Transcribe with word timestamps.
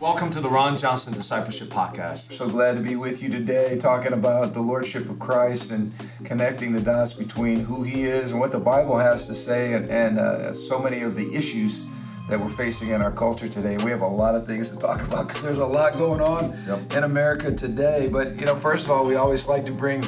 Welcome 0.00 0.30
to 0.30 0.40
the 0.40 0.48
Ron 0.48 0.78
Johnson 0.78 1.12
Discipleship 1.12 1.68
Podcast. 1.68 2.32
So 2.32 2.48
glad 2.48 2.76
to 2.76 2.80
be 2.80 2.96
with 2.96 3.22
you 3.22 3.28
today, 3.28 3.76
talking 3.76 4.14
about 4.14 4.54
the 4.54 4.60
Lordship 4.60 5.10
of 5.10 5.18
Christ 5.18 5.72
and 5.72 5.92
connecting 6.24 6.72
the 6.72 6.80
dots 6.80 7.12
between 7.12 7.58
who 7.58 7.82
He 7.82 8.04
is 8.04 8.30
and 8.30 8.40
what 8.40 8.50
the 8.50 8.58
Bible 8.58 8.96
has 8.96 9.26
to 9.26 9.34
say, 9.34 9.74
and, 9.74 9.90
and 9.90 10.18
uh, 10.18 10.54
so 10.54 10.78
many 10.78 11.02
of 11.02 11.16
the 11.16 11.34
issues 11.34 11.82
that 12.30 12.40
we're 12.40 12.48
facing 12.48 12.88
in 12.88 13.02
our 13.02 13.12
culture 13.12 13.46
today. 13.46 13.76
We 13.76 13.90
have 13.90 14.00
a 14.00 14.08
lot 14.08 14.34
of 14.34 14.46
things 14.46 14.70
to 14.70 14.78
talk 14.78 15.02
about 15.06 15.28
because 15.28 15.42
there's 15.42 15.58
a 15.58 15.66
lot 15.66 15.92
going 15.98 16.22
on 16.22 16.58
yep. 16.66 16.94
in 16.94 17.04
America 17.04 17.54
today. 17.54 18.08
But 18.10 18.40
you 18.40 18.46
know, 18.46 18.56
first 18.56 18.86
of 18.86 18.92
all, 18.92 19.04
we 19.04 19.16
always 19.16 19.48
like 19.48 19.66
to 19.66 19.72
bring 19.72 20.02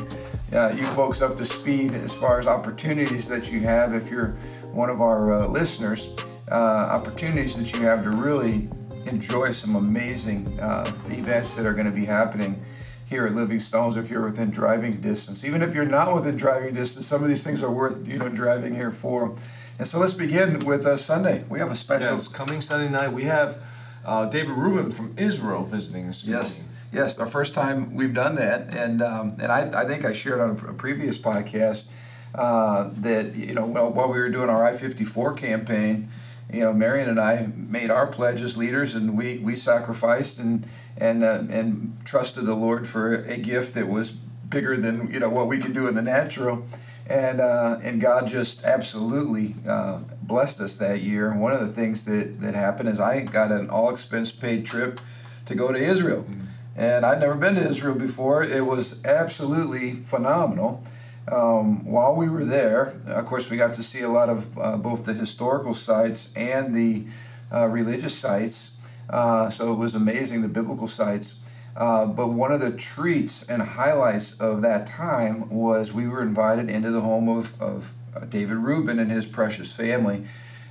uh, 0.54 0.74
you 0.74 0.86
folks 0.94 1.20
up 1.20 1.36
to 1.36 1.44
speed 1.44 1.92
as 1.92 2.14
far 2.14 2.38
as 2.38 2.46
opportunities 2.46 3.28
that 3.28 3.52
you 3.52 3.60
have 3.60 3.94
if 3.94 4.10
you're 4.10 4.28
one 4.72 4.88
of 4.88 5.02
our 5.02 5.34
uh, 5.34 5.46
listeners. 5.48 6.08
Uh, 6.50 6.88
opportunities 6.90 7.56
that 7.56 7.72
you 7.72 7.80
have 7.82 8.02
to 8.02 8.10
really 8.10 8.68
enjoy 9.06 9.52
some 9.52 9.76
amazing 9.76 10.58
uh, 10.60 10.92
events 11.08 11.54
that 11.54 11.66
are 11.66 11.72
going 11.72 11.86
to 11.86 11.92
be 11.92 12.04
happening 12.04 12.60
here 13.08 13.26
at 13.26 13.34
Living 13.34 13.60
Stones 13.60 13.96
if 13.96 14.10
you're 14.10 14.24
within 14.24 14.50
driving 14.50 15.00
distance. 15.00 15.44
Even 15.44 15.62
if 15.62 15.74
you're 15.74 15.84
not 15.84 16.14
within 16.14 16.36
driving 16.36 16.74
distance, 16.74 17.06
some 17.06 17.22
of 17.22 17.28
these 17.28 17.44
things 17.44 17.62
are 17.62 17.70
worth 17.70 18.06
you 18.06 18.18
know 18.18 18.28
driving 18.28 18.74
here 18.74 18.90
for. 18.90 19.36
And 19.78 19.86
so 19.86 19.98
let's 19.98 20.12
begin 20.12 20.60
with 20.60 20.86
uh, 20.86 20.96
Sunday. 20.96 21.44
We 21.48 21.58
have 21.58 21.70
a 21.70 21.76
special. 21.76 22.14
Yes, 22.14 22.28
coming 22.28 22.60
Sunday 22.60 22.90
night. 22.90 23.12
We 23.12 23.24
have 23.24 23.62
uh, 24.04 24.26
David 24.26 24.56
Rubin 24.56 24.92
from 24.92 25.14
Israel 25.18 25.64
visiting 25.64 26.08
us. 26.08 26.24
Yes. 26.24 26.68
Yes, 26.92 27.18
our 27.18 27.26
first 27.26 27.54
time 27.54 27.94
we've 27.94 28.12
done 28.12 28.34
that, 28.34 28.68
and 28.68 29.00
um, 29.00 29.38
and 29.40 29.50
I, 29.50 29.80
I 29.80 29.86
think 29.86 30.04
I 30.04 30.12
shared 30.12 30.40
on 30.40 30.50
a, 30.50 30.74
previous 30.74 31.16
podcast 31.16 31.86
uh, 32.34 32.90
that 32.98 33.34
you 33.34 33.54
know 33.54 33.64
while 33.64 34.12
we 34.12 34.18
were 34.18 34.28
doing 34.28 34.50
our 34.50 34.62
I 34.62 34.74
fifty 34.74 35.04
four 35.04 35.32
campaign, 35.32 36.10
you 36.52 36.60
know, 36.60 36.72
Marion 36.72 37.08
and 37.08 37.18
I 37.18 37.48
made 37.56 37.90
our 37.90 38.06
pledge 38.06 38.42
as 38.42 38.56
leaders, 38.56 38.94
and 38.94 39.16
we 39.16 39.38
we 39.38 39.56
sacrificed 39.56 40.38
and 40.38 40.66
and 40.98 41.24
uh, 41.24 41.44
and 41.48 41.98
trusted 42.04 42.44
the 42.44 42.54
Lord 42.54 42.86
for 42.86 43.14
a 43.14 43.38
gift 43.38 43.74
that 43.74 43.88
was 43.88 44.10
bigger 44.10 44.76
than 44.76 45.12
you 45.12 45.18
know 45.18 45.30
what 45.30 45.48
we 45.48 45.58
could 45.58 45.72
do 45.72 45.88
in 45.88 45.94
the 45.94 46.02
natural, 46.02 46.66
and 47.06 47.40
uh, 47.40 47.78
and 47.82 48.00
God 48.00 48.28
just 48.28 48.64
absolutely 48.64 49.54
uh, 49.66 50.00
blessed 50.22 50.60
us 50.60 50.76
that 50.76 51.00
year. 51.00 51.30
And 51.30 51.40
one 51.40 51.52
of 51.52 51.60
the 51.60 51.72
things 51.72 52.04
that 52.04 52.40
that 52.42 52.54
happened 52.54 52.90
is 52.90 53.00
I 53.00 53.20
got 53.20 53.50
an 53.50 53.70
all 53.70 53.90
expense 53.90 54.30
paid 54.30 54.66
trip 54.66 55.00
to 55.46 55.54
go 55.54 55.72
to 55.72 55.78
Israel, 55.78 56.22
mm-hmm. 56.22 56.44
and 56.76 57.06
I'd 57.06 57.20
never 57.20 57.34
been 57.34 57.54
to 57.54 57.66
Israel 57.66 57.94
before. 57.94 58.42
It 58.42 58.66
was 58.66 59.02
absolutely 59.06 59.94
phenomenal. 59.94 60.84
Um, 61.30 61.84
while 61.84 62.14
we 62.16 62.28
were 62.28 62.44
there, 62.44 62.94
of 63.06 63.26
course, 63.26 63.48
we 63.48 63.56
got 63.56 63.74
to 63.74 63.82
see 63.82 64.00
a 64.00 64.08
lot 64.08 64.28
of 64.28 64.58
uh, 64.58 64.76
both 64.76 65.04
the 65.04 65.14
historical 65.14 65.74
sites 65.74 66.32
and 66.34 66.74
the 66.74 67.04
uh, 67.52 67.68
religious 67.68 68.16
sites. 68.16 68.72
Uh, 69.08 69.48
so 69.50 69.72
it 69.72 69.76
was 69.76 69.94
amazing, 69.94 70.42
the 70.42 70.48
biblical 70.48 70.88
sites. 70.88 71.34
Uh, 71.76 72.06
but 72.06 72.28
one 72.28 72.52
of 72.52 72.60
the 72.60 72.72
treats 72.72 73.48
and 73.48 73.62
highlights 73.62 74.38
of 74.40 74.62
that 74.62 74.86
time 74.86 75.48
was 75.48 75.92
we 75.92 76.06
were 76.06 76.22
invited 76.22 76.68
into 76.68 76.90
the 76.90 77.00
home 77.00 77.28
of, 77.28 77.60
of 77.62 77.94
uh, 78.14 78.20
David 78.20 78.56
Rubin 78.56 78.98
and 78.98 79.10
his 79.10 79.24
precious 79.24 79.72
family. 79.72 80.24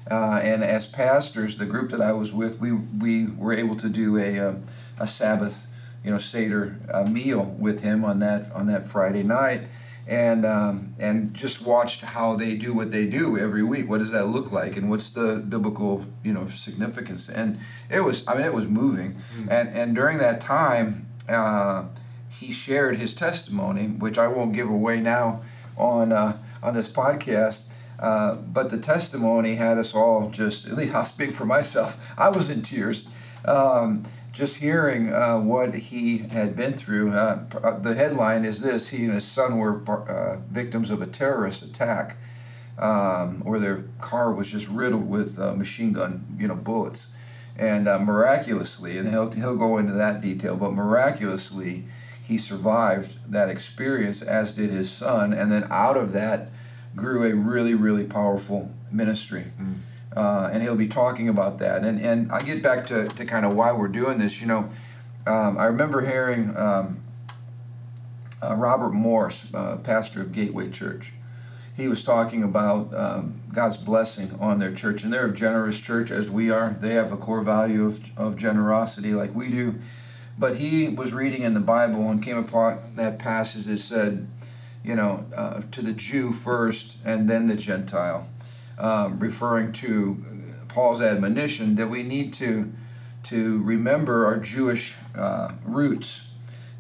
Uh, 0.10 0.42
and 0.44 0.64
as 0.64 0.86
pastors, 0.86 1.58
the 1.58 1.66
group 1.66 1.92
that 1.92 2.02
I 2.02 2.12
was 2.12 2.32
with, 2.32 2.60
we, 2.60 2.74
we 2.74 3.28
were 3.28 3.54
able 3.54 3.76
to 3.78 3.88
do 3.88 4.18
a, 4.18 4.56
a 5.00 5.08
Sabbath, 5.08 5.66
you 6.04 6.12
know, 6.12 6.18
Seder 6.18 6.76
meal 7.08 7.56
with 7.58 7.82
him 7.82 8.04
on 8.04 8.20
that 8.20 8.52
on 8.52 8.66
that 8.68 8.84
Friday 8.84 9.22
night 9.22 9.62
and 10.08 10.46
um, 10.46 10.96
and 11.00 11.34
just 11.34 11.66
watched 11.66 12.02
how 12.02 12.36
they 12.36 12.56
do 12.56 12.74
what 12.74 12.92
they 12.92 13.06
do 13.06 13.38
every 13.38 13.64
week. 13.64 13.90
What 13.90 14.00
does 14.00 14.12
that 14.12 14.26
look 14.28 14.52
like, 14.52 14.78
and 14.78 14.90
what's 14.90 15.10
the 15.12 15.38
biblical 15.48 16.06
you 16.24 16.34
know 16.34 16.48
significance? 16.50 17.30
And 17.30 17.60
it 17.90 18.02
was 18.02 18.28
I 18.28 18.36
mean 18.36 18.46
it 18.46 18.54
was 18.54 18.68
moving, 18.68 19.14
mm-hmm. 19.14 19.50
and 19.50 19.70
and 19.70 19.96
during 19.96 20.18
that 20.20 20.42
time. 20.42 21.08
Uh, 21.30 21.86
he 22.40 22.52
shared 22.52 22.98
his 22.98 23.14
testimony, 23.14 23.86
which 23.86 24.18
I 24.18 24.28
won't 24.28 24.54
give 24.54 24.70
away 24.70 25.00
now 25.00 25.42
on 25.78 26.12
uh, 26.12 26.38
on 26.64 26.74
this 26.74 26.90
podcast. 26.90 27.64
Uh, 28.00 28.34
but 28.36 28.70
the 28.70 28.80
testimony 28.80 29.56
had 29.56 29.78
us 29.78 29.94
all 29.94 30.30
just, 30.32 30.66
at 30.66 30.74
least 30.74 30.94
I'll 30.94 31.06
speak 31.06 31.34
for 31.34 31.46
myself, 31.46 32.04
I 32.18 32.30
was 32.30 32.50
in 32.50 32.64
tears. 32.64 33.08
Um, 33.46 34.04
just 34.32 34.58
hearing 34.58 35.14
uh, 35.14 35.40
what 35.40 35.74
he 35.76 36.20
had 36.20 36.56
been 36.56 36.74
through. 36.74 37.14
Uh, 37.14 37.44
uh, 37.64 37.80
the 37.80 37.96
headline 37.96 38.46
is 38.46 38.62
this: 38.62 38.90
He 38.90 39.06
and 39.06 39.14
his 39.14 39.26
son 39.26 39.58
were 39.58 39.82
uh, 39.90 40.38
victims 40.50 40.90
of 40.90 41.02
a 41.02 41.08
terrorist 41.08 41.64
attack, 41.64 42.18
um, 42.78 43.42
where 43.42 43.60
their 43.60 43.84
car 44.00 44.32
was 44.32 44.50
just 44.50 44.68
riddled 44.68 45.10
with 45.10 45.38
uh, 45.38 45.54
machine 45.54 45.94
gun, 45.94 46.26
you 46.40 46.48
know, 46.48 46.56
bullets, 46.56 47.08
and 47.58 47.88
uh, 47.88 48.00
miraculously, 48.00 48.98
and 48.98 49.10
he'll 49.10 49.30
he'll 49.32 49.58
go 49.58 49.78
into 49.78 49.94
that 49.94 50.22
detail, 50.22 50.56
but 50.56 50.72
miraculously, 50.72 51.86
he 52.22 52.38
survived 52.38 53.18
that 53.30 53.50
experience, 53.50 54.22
as 54.22 54.54
did 54.54 54.70
his 54.70 54.90
son, 54.90 55.34
and 55.34 55.52
then 55.52 55.68
out 55.70 55.98
of 55.98 56.14
that 56.14 56.50
grew 56.96 57.24
a 57.24 57.36
really 57.36 57.74
really 57.74 58.06
powerful 58.06 58.72
ministry. 58.92 59.48
Mm. 59.60 59.80
Uh, 60.16 60.50
and 60.52 60.62
he'll 60.62 60.76
be 60.76 60.88
talking 60.88 61.30
about 61.30 61.58
that. 61.60 61.84
And 61.84 62.00
and 62.00 62.32
I 62.32 62.42
get 62.42 62.62
back 62.62 62.86
to, 62.88 63.08
to 63.08 63.26
kind 63.26 63.46
of 63.46 63.54
why 63.54 63.72
we're 63.72 63.88
doing 63.88 64.18
this. 64.18 64.42
You 64.42 64.48
know, 64.48 64.70
um, 65.26 65.58
I 65.58 65.66
remember 65.66 66.06
hearing 66.06 66.56
um, 66.58 67.02
uh, 68.42 68.56
Robert 68.56 68.92
Morris, 68.92 69.46
uh, 69.54 69.78
pastor 69.78 70.22
of 70.22 70.32
Gateway 70.32 70.70
Church. 70.70 71.14
He 71.78 71.88
was 71.88 72.04
talking 72.04 72.44
about 72.44 72.94
um, 72.94 73.42
God's 73.54 73.78
blessing 73.78 74.38
on 74.40 74.60
their 74.60 74.74
church, 74.74 75.04
and 75.04 75.14
they're 75.14 75.28
a 75.28 75.34
generous 75.34 75.80
church 75.80 76.12
as 76.12 76.30
we 76.30 76.52
are. 76.52 76.72
They 76.72 76.94
have 76.96 77.12
a 77.12 77.18
core 77.18 77.42
value 77.42 77.86
of, 77.86 78.00
of 78.18 78.36
generosity 78.36 79.14
like 79.14 79.34
we 79.34 79.50
do. 79.50 79.76
But 80.38 80.58
he 80.58 80.90
was 80.90 81.14
reading 81.14 81.44
in 81.44 81.54
the 81.54 81.60
Bible 81.60 82.10
and 82.10 82.22
came 82.22 82.38
upon 82.38 82.80
that 82.96 83.20
passage 83.20 83.66
that 83.66 83.78
said, 83.78 84.28
you 84.84 84.96
know, 84.96 85.26
uh, 85.36 85.62
to 85.72 85.82
the 85.82 85.94
Jew 85.94 86.32
first 86.32 86.98
and 87.06 87.30
then 87.30 87.48
the 87.48 87.56
Gentile 87.56 88.28
um, 88.82 89.20
referring 89.20 89.72
to 89.72 90.26
Paul's 90.68 91.02
admonition 91.02 91.76
that 91.76 91.90
we 91.90 92.04
need 92.04 92.34
to 92.34 92.74
to 93.24 93.62
remember 93.62 94.26
our 94.26 94.38
Jewish 94.38 94.96
uh, 95.16 95.52
roots 95.64 96.32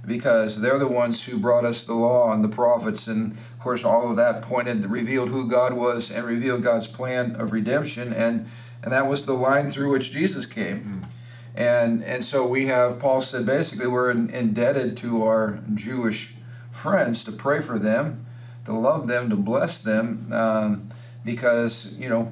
because 0.05 0.59
they're 0.59 0.79
the 0.79 0.87
ones 0.87 1.25
who 1.25 1.37
brought 1.37 1.63
us 1.63 1.83
the 1.83 1.93
law 1.93 2.33
and 2.33 2.43
the 2.43 2.49
prophets 2.49 3.07
and 3.07 3.33
of 3.33 3.59
course 3.59 3.83
all 3.85 4.09
of 4.09 4.15
that 4.15 4.41
pointed 4.41 4.89
revealed 4.89 5.29
who 5.29 5.47
God 5.47 5.73
was 5.73 6.09
and 6.09 6.25
revealed 6.25 6.63
God's 6.63 6.87
plan 6.87 7.35
of 7.35 7.51
redemption 7.51 8.11
and 8.11 8.47
and 8.83 8.91
that 8.91 9.07
was 9.07 9.25
the 9.25 9.33
line 9.33 9.69
through 9.69 9.91
which 9.91 10.09
Jesus 10.09 10.47
came. 10.47 11.03
Mm. 11.03 11.09
And 11.53 12.03
and 12.03 12.25
so 12.25 12.47
we 12.47 12.65
have 12.65 12.97
Paul 12.97 13.21
said 13.21 13.45
basically 13.45 13.87
we're 13.87 14.09
in, 14.09 14.29
indebted 14.31 14.97
to 14.97 15.23
our 15.23 15.59
Jewish 15.75 16.33
friends 16.71 17.23
to 17.25 17.31
pray 17.31 17.61
for 17.61 17.77
them, 17.77 18.25
to 18.65 18.73
love 18.73 19.07
them, 19.07 19.29
to 19.29 19.35
bless 19.35 19.79
them. 19.79 20.31
Um, 20.31 20.89
because 21.23 21.93
you 21.97 22.09
know 22.09 22.31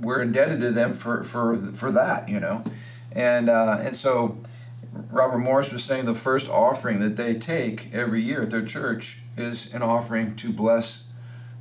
we're 0.00 0.22
indebted 0.22 0.60
to 0.60 0.70
them 0.70 0.94
for 0.94 1.22
for 1.24 1.56
for 1.56 1.90
that 1.92 2.28
you 2.28 2.40
know? 2.40 2.62
And 3.12 3.48
uh, 3.48 3.78
and 3.80 3.96
so 3.96 4.38
Robert 5.10 5.38
Morris 5.38 5.72
was 5.72 5.82
saying 5.84 6.04
the 6.04 6.14
first 6.14 6.48
offering 6.48 7.00
that 7.00 7.16
they 7.16 7.34
take 7.34 7.92
every 7.92 8.20
year 8.20 8.42
at 8.42 8.50
their 8.50 8.64
church 8.64 9.22
is 9.36 9.72
an 9.72 9.82
offering 9.82 10.34
to 10.36 10.52
bless 10.52 11.04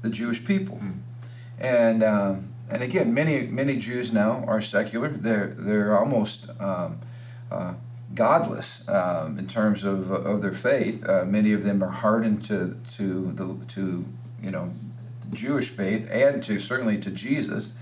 the 0.01 0.09
Jewish 0.09 0.45
people. 0.45 0.77
Mm. 0.77 0.99
and 1.59 2.03
um, 2.03 2.53
and 2.69 2.83
again 2.83 3.13
many 3.13 3.47
many 3.47 3.77
Jews 3.77 4.11
now 4.11 4.43
are 4.47 4.61
secular. 4.61 5.09
They're 5.09 5.55
they're 5.57 5.97
almost 5.97 6.49
um, 6.59 6.99
uh, 7.51 7.75
godless 8.13 8.87
um, 8.87 9.39
in 9.39 9.47
terms 9.47 9.83
of, 9.83 10.11
of 10.11 10.41
their 10.41 10.53
faith. 10.53 11.07
Uh, 11.07 11.25
many 11.25 11.53
of 11.53 11.63
them 11.63 11.83
are 11.83 11.91
hardened 11.91 12.43
to 12.45 12.77
to 12.95 13.31
the 13.31 13.65
to 13.75 14.05
you 14.41 14.51
know 14.51 14.71
Jewish 15.35 15.69
faith 15.69 16.09
and 16.11 16.43
to 16.43 16.59
certainly 16.59 16.97
to 16.99 17.11
Jesus. 17.11 17.73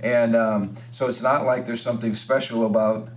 And 0.00 0.34
um, 0.34 0.74
so 0.90 1.06
it's 1.06 1.22
not 1.22 1.44
like 1.44 1.66
there's 1.66 1.82
something 1.82 2.14
special 2.14 2.66
about 2.66 3.08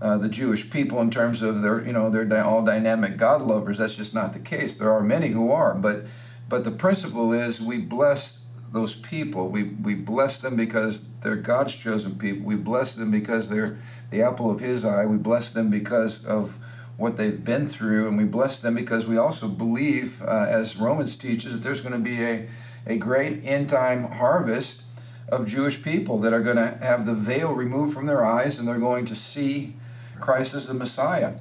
uh, 0.00 0.16
the 0.18 0.28
Jewish 0.28 0.70
people 0.70 1.00
in 1.00 1.10
terms 1.10 1.42
of 1.42 1.62
their, 1.62 1.84
you 1.84 1.92
know, 1.92 2.08
they're 2.10 2.44
all 2.44 2.64
dynamic 2.64 3.16
God 3.16 3.42
lovers. 3.42 3.78
That's 3.78 3.96
just 3.96 4.14
not 4.14 4.32
the 4.32 4.38
case. 4.38 4.76
There 4.76 4.92
are 4.92 5.02
many 5.02 5.28
who 5.28 5.50
are, 5.50 5.74
but 5.74 6.04
but 6.48 6.64
the 6.64 6.70
principle 6.70 7.32
is 7.32 7.60
we 7.60 7.78
bless 7.78 8.42
those 8.72 8.94
people. 8.94 9.48
We 9.48 9.64
we 9.64 9.94
bless 9.94 10.38
them 10.38 10.54
because 10.54 11.08
they're 11.22 11.36
God's 11.36 11.74
chosen 11.74 12.16
people. 12.16 12.46
We 12.46 12.54
bless 12.54 12.94
them 12.94 13.10
because 13.10 13.48
they're 13.48 13.78
the 14.10 14.22
apple 14.22 14.50
of 14.50 14.60
His 14.60 14.84
eye. 14.84 15.04
We 15.04 15.16
bless 15.16 15.50
them 15.50 15.68
because 15.70 16.24
of 16.24 16.58
what 16.96 17.16
they've 17.16 17.44
been 17.44 17.68
through, 17.68 18.08
and 18.08 18.16
we 18.16 18.24
bless 18.24 18.58
them 18.58 18.74
because 18.74 19.06
we 19.06 19.16
also 19.16 19.46
believe, 19.48 20.20
uh, 20.22 20.46
as 20.48 20.76
Romans 20.76 21.16
teaches, 21.16 21.52
that 21.52 21.62
there's 21.62 21.80
going 21.80 21.92
to 21.92 21.98
be 21.98 22.22
a 22.22 22.48
a 22.88 22.96
great 22.96 23.44
end 23.44 23.68
time 23.68 24.04
harvest 24.04 24.82
of 25.28 25.46
Jewish 25.46 25.82
people 25.82 26.18
that 26.20 26.32
are 26.32 26.40
going 26.40 26.56
to 26.56 26.78
have 26.82 27.06
the 27.06 27.14
veil 27.14 27.52
removed 27.52 27.94
from 27.94 28.06
their 28.06 28.24
eyes 28.24 28.58
and 28.58 28.66
they're 28.66 28.78
going 28.78 29.04
to 29.06 29.14
see 29.14 29.76
Christ 30.18 30.54
as 30.54 30.66
the 30.66 30.74
Messiah. 30.74 31.34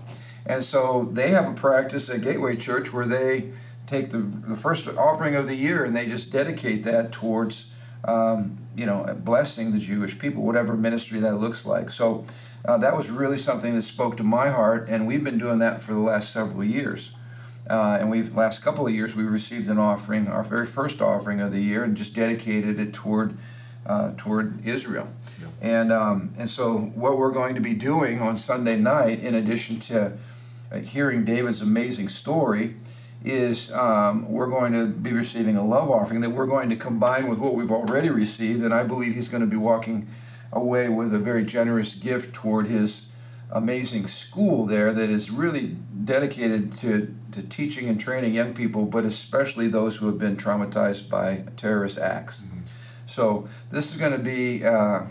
And 0.46 0.64
so 0.64 1.10
they 1.12 1.32
have 1.32 1.50
a 1.50 1.54
practice 1.54 2.10
at 2.10 2.22
Gateway 2.22 2.56
Church 2.58 2.94
where 2.94 3.06
they 3.06 3.52
take 3.86 4.12
the, 4.12 4.20
the 4.20 4.56
first 4.56 4.88
offering 4.88 5.36
of 5.36 5.48
the 5.48 5.56
year 5.56 5.84
and 5.86 5.96
they 5.96 6.06
just 6.06 6.32
dedicate 6.32 6.84
that 6.84 7.12
towards, 7.12 7.72
um, 8.04 8.58
you 8.76 8.86
know, 8.86 9.18
blessing 9.24 9.72
the 9.72 9.80
Jewish 9.80 10.20
people, 10.20 10.44
whatever 10.44 10.76
ministry 10.76 11.20
that 11.22 11.36
looks 11.36 11.66
like. 11.66 11.90
So 11.90 12.26
uh, 12.66 12.78
that 12.78 12.96
was 12.96 13.10
really 13.10 13.38
something 13.38 13.76
that 13.76 13.84
spoke 13.84 14.18
to 14.18 14.24
my 14.24 14.50
heart, 14.50 14.88
and 14.90 15.08
we've 15.08 15.24
been 15.24 15.38
doing 15.38 15.60
that 15.60 15.82
for 15.82 15.94
the 15.94 16.00
last 16.00 16.32
several 16.32 16.66
years. 16.66 17.12
Uh, 17.70 17.98
and 18.00 18.10
we've 18.10 18.36
last 18.36 18.62
couple 18.62 18.88
of 18.88 18.94
years 18.94 19.16
we 19.16 19.24
received 19.24 19.70
an 19.70 19.78
offering, 19.78 20.28
our 20.28 20.44
very 20.44 20.66
first 20.66 21.02
offering 21.02 21.40
of 21.40 21.52
the 21.52 21.60
year, 21.60 21.84
and 21.84 21.98
just 21.98 22.14
dedicated 22.14 22.80
it 22.80 22.94
toward 22.94 23.38
uh, 23.86 24.12
toward 24.18 24.66
Israel. 24.66 25.08
And 25.62 25.92
um, 25.92 26.34
and 26.38 26.50
so 26.50 26.78
what 26.78 27.18
we're 27.18 27.32
going 27.32 27.56
to 27.56 27.62
be 27.62 27.74
doing 27.74 28.22
on 28.22 28.36
Sunday 28.36 28.78
night, 28.78 29.20
in 29.20 29.36
addition 29.36 29.80
to 29.80 30.14
uh, 30.72 30.80
hearing 30.80 31.26
David's 31.26 31.62
amazing 31.62 32.10
story, 32.10 32.76
is 33.24 33.72
um, 33.72 34.30
we're 34.30 34.48
going 34.48 34.74
to 34.74 34.88
be 34.88 35.12
receiving 35.12 35.58
a 35.58 35.66
love 35.66 35.90
offering 35.90 36.22
that 36.22 36.30
we're 36.30 36.46
going 36.46 36.70
to 36.70 36.76
combine 36.76 37.28
with 37.28 37.40
what 37.40 37.56
we've 37.56 37.72
already 37.72 38.10
received, 38.10 38.64
and 38.64 38.74
I 38.74 38.84
believe 38.84 39.16
he's 39.16 39.30
going 39.30 39.42
to 39.42 39.48
be 39.48 39.58
walking 39.58 40.08
away 40.52 40.90
with 40.90 41.14
a 41.14 41.20
very 41.20 41.44
generous 41.44 41.96
gift 41.96 42.34
toward 42.34 42.68
his 42.68 43.08
amazing 43.52 44.08
school 44.08 44.66
there 44.66 44.94
that 44.94 45.10
is 45.10 45.30
really 45.32 45.76
dedicated 46.04 46.72
to, 46.72 47.16
to 47.32 47.42
teaching 47.44 47.88
and 47.88 48.00
training 48.00 48.34
young 48.34 48.54
people, 48.54 48.86
but 48.86 49.06
especially 49.06 49.68
those 49.68 49.98
who 49.98 50.06
have 50.08 50.18
been 50.18 50.36
traumatized 50.36 51.10
by 51.10 51.44
terrorist 51.56 51.98
acts. 51.98 52.42
Mm-hmm. 52.42 52.60
So 53.06 53.48
this 53.70 53.92
is 53.92 54.00
going 54.00 54.12
to 54.12 54.20
be 54.20 54.66
uh, 54.66 55.06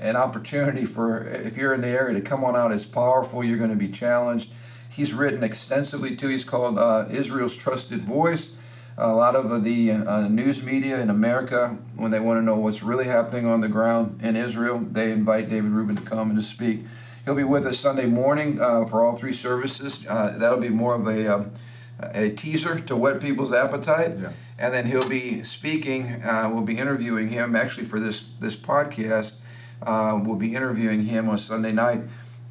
an 0.00 0.16
opportunity 0.16 0.84
for, 0.84 1.24
if 1.24 1.56
you're 1.56 1.74
in 1.74 1.82
the 1.82 1.88
area, 1.88 2.14
to 2.14 2.20
come 2.20 2.44
on 2.44 2.56
out. 2.56 2.72
It's 2.72 2.86
powerful. 2.86 3.44
You're 3.44 3.58
going 3.58 3.70
to 3.70 3.76
be 3.76 3.88
challenged. 3.88 4.50
He's 4.90 5.12
written 5.12 5.42
extensively 5.42 6.16
too. 6.16 6.28
He's 6.28 6.44
called 6.44 6.78
uh, 6.78 7.06
Israel's 7.10 7.56
Trusted 7.56 8.02
Voice. 8.02 8.56
A 8.98 9.14
lot 9.14 9.36
of 9.36 9.64
the 9.64 9.90
uh, 9.90 10.28
news 10.28 10.62
media 10.62 11.00
in 11.00 11.08
America, 11.08 11.78
when 11.96 12.10
they 12.10 12.20
want 12.20 12.38
to 12.38 12.42
know 12.42 12.56
what's 12.56 12.82
really 12.82 13.06
happening 13.06 13.46
on 13.46 13.62
the 13.62 13.68
ground 13.68 14.20
in 14.22 14.36
Israel, 14.36 14.80
they 14.80 15.10
invite 15.10 15.48
David 15.48 15.70
Rubin 15.70 15.96
to 15.96 16.02
come 16.02 16.30
and 16.30 16.38
to 16.38 16.44
speak. 16.44 16.84
He'll 17.24 17.34
be 17.34 17.44
with 17.44 17.66
us 17.66 17.78
Sunday 17.78 18.06
morning 18.06 18.60
uh, 18.60 18.84
for 18.84 19.04
all 19.04 19.14
three 19.14 19.32
services. 19.32 20.04
Uh, 20.08 20.34
that'll 20.38 20.58
be 20.58 20.68
more 20.68 20.94
of 20.94 21.06
a, 21.06 21.34
um, 21.34 21.52
a 22.00 22.30
teaser 22.30 22.80
to 22.80 22.96
whet 22.96 23.20
people's 23.20 23.52
appetite. 23.52 24.18
Yeah. 24.18 24.32
And 24.58 24.74
then 24.74 24.86
he'll 24.86 25.08
be 25.08 25.42
speaking, 25.42 26.22
uh, 26.22 26.50
we'll 26.52 26.64
be 26.64 26.78
interviewing 26.78 27.28
him 27.28 27.54
actually 27.54 27.86
for 27.86 28.00
this, 28.00 28.24
this 28.40 28.56
podcast. 28.56 29.34
Uh, 29.82 30.20
we'll 30.22 30.36
be 30.36 30.54
interviewing 30.54 31.02
him 31.02 31.28
on 31.28 31.38
Sunday 31.38 31.72
night 31.72 32.02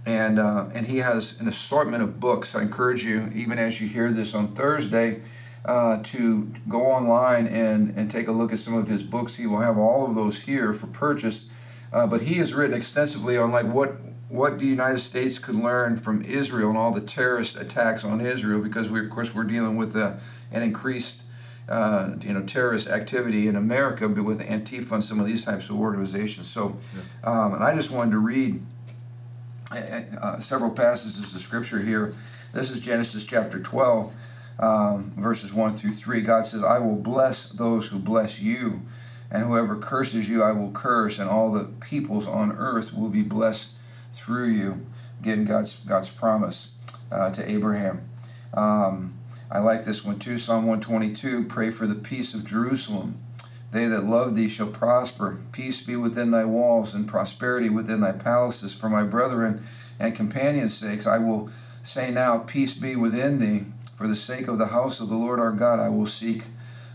and 0.06 0.39
uh, 0.39 0.65
and 0.74 0.88
he 0.88 0.97
has 0.97 1.39
an 1.39 1.47
assortment 1.47 2.01
of 2.03 2.19
books. 2.19 2.56
I 2.56 2.62
encourage 2.62 3.03
you, 3.03 3.31
even 3.35 3.59
as 3.59 3.79
you 3.79 3.88
hear 3.88 4.12
this 4.12 4.33
on 4.33 4.53
Thursday, 4.53 5.21
uh, 5.65 6.01
to 6.03 6.51
go 6.67 6.88
online 6.88 7.47
and 7.47 7.95
and 7.95 8.09
take 8.09 8.27
a 8.27 8.31
look 8.31 8.51
at 8.51 8.59
some 8.59 8.74
of 8.74 8.88
his 8.88 9.03
books. 9.03 9.35
He 9.35 9.45
will 9.45 9.59
have 9.59 9.77
all 9.77 10.07
of 10.07 10.15
those 10.15 10.41
here 10.44 10.74
for 10.74 10.88
purchase. 10.88 11.45
Uh, 11.94 12.07
but 12.07 12.21
he 12.21 12.35
has 12.35 12.53
written 12.53 12.75
extensively 12.75 13.38
on 13.38 13.51
like 13.51 13.65
what 13.65 13.97
what 14.31 14.59
the 14.59 14.65
United 14.65 14.99
States 14.99 15.37
could 15.37 15.55
learn 15.55 15.97
from 15.97 16.21
Israel 16.23 16.69
and 16.69 16.77
all 16.77 16.91
the 16.91 17.01
terrorist 17.01 17.59
attacks 17.59 18.05
on 18.05 18.21
Israel, 18.21 18.61
because 18.61 18.89
we 18.89 19.01
of 19.01 19.09
course 19.09 19.35
we're 19.35 19.43
dealing 19.43 19.75
with 19.75 19.95
uh, 19.95 20.13
an 20.51 20.63
increased. 20.63 21.23
Uh, 21.69 22.15
you 22.21 22.33
know, 22.33 22.41
terrorist 22.41 22.89
activity 22.89 23.47
in 23.47 23.55
America, 23.55 24.09
but 24.09 24.25
with 24.25 24.41
Antifa 24.41 24.93
and 24.93 25.03
some 25.03 25.21
of 25.21 25.25
these 25.25 25.45
types 25.45 25.69
of 25.69 25.79
organizations. 25.79 26.49
So, 26.49 26.75
um, 27.23 27.53
and 27.53 27.63
I 27.63 27.73
just 27.73 27.91
wanted 27.91 28.11
to 28.11 28.17
read 28.17 28.61
uh, 29.71 30.39
several 30.39 30.71
passages 30.71 31.33
of 31.33 31.39
scripture 31.39 31.79
here. 31.79 32.13
This 32.51 32.71
is 32.71 32.81
Genesis 32.81 33.23
chapter 33.23 33.57
12, 33.57 34.13
um, 34.59 35.13
verses 35.15 35.53
1 35.53 35.77
through 35.77 35.93
3. 35.93 36.21
God 36.21 36.45
says, 36.45 36.61
I 36.61 36.79
will 36.79 36.97
bless 36.97 37.47
those 37.47 37.87
who 37.87 37.99
bless 37.99 38.41
you, 38.41 38.81
and 39.29 39.45
whoever 39.45 39.77
curses 39.77 40.27
you, 40.27 40.43
I 40.43 40.51
will 40.51 40.71
curse, 40.71 41.19
and 41.19 41.29
all 41.29 41.53
the 41.53 41.65
peoples 41.79 42.27
on 42.27 42.51
earth 42.53 42.93
will 42.93 43.07
be 43.07 43.21
blessed 43.21 43.69
through 44.13 44.49
you. 44.49 44.85
Again, 45.19 45.45
God's, 45.45 45.75
God's 45.75 46.09
promise 46.09 46.71
uh, 47.11 47.31
to 47.31 47.49
Abraham. 47.49 48.09
Um, 48.53 49.13
I 49.49 49.59
like 49.59 49.83
this 49.83 50.03
one 50.03 50.19
too. 50.19 50.37
Psalm 50.37 50.65
122 50.65 51.45
Pray 51.45 51.71
for 51.71 51.85
the 51.85 51.95
peace 51.95 52.33
of 52.33 52.45
Jerusalem. 52.45 53.17
They 53.71 53.85
that 53.85 54.03
love 54.03 54.35
thee 54.35 54.47
shall 54.47 54.67
prosper. 54.67 55.39
Peace 55.51 55.81
be 55.81 55.95
within 55.95 56.31
thy 56.31 56.45
walls, 56.45 56.93
and 56.93 57.07
prosperity 57.07 57.69
within 57.69 58.01
thy 58.01 58.11
palaces. 58.11 58.73
For 58.73 58.89
my 58.89 59.03
brethren 59.03 59.65
and 59.99 60.15
companions' 60.15 60.73
sakes, 60.73 61.07
I 61.07 61.17
will 61.19 61.49
say 61.83 62.11
now, 62.11 62.39
Peace 62.39 62.73
be 62.73 62.95
within 62.95 63.39
thee. 63.39 63.65
For 63.97 64.07
the 64.07 64.15
sake 64.15 64.47
of 64.47 64.57
the 64.57 64.67
house 64.67 64.99
of 64.99 65.09
the 65.09 65.15
Lord 65.15 65.39
our 65.39 65.51
God, 65.51 65.79
I 65.79 65.89
will 65.89 66.05
seek 66.05 66.45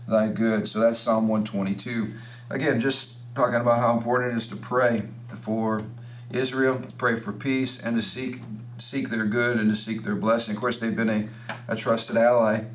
thy 0.07 0.27
good. 0.27 0.67
So 0.67 0.79
that's 0.79 0.99
Psalm 0.99 1.27
122. 1.27 2.13
Again, 2.49 2.79
just 2.79 3.13
talking 3.35 3.55
about 3.55 3.79
how 3.79 3.95
important 3.95 4.33
it 4.33 4.37
is 4.37 4.47
to 4.47 4.55
pray 4.55 5.03
for 5.35 5.83
Israel, 6.31 6.83
pray 6.97 7.15
for 7.15 7.31
peace, 7.31 7.79
and 7.79 7.95
to 7.95 8.01
seek 8.01 8.41
seek 8.79 9.09
their 9.09 9.25
good 9.25 9.57
and 9.57 9.71
to 9.71 9.75
seek 9.75 10.03
their 10.03 10.15
blessing. 10.15 10.53
Of 10.53 10.59
course, 10.59 10.77
they've 10.77 10.95
been 10.95 11.09
a, 11.09 11.27
a 11.67 11.75
trusted 11.75 12.15
ally 12.15 12.65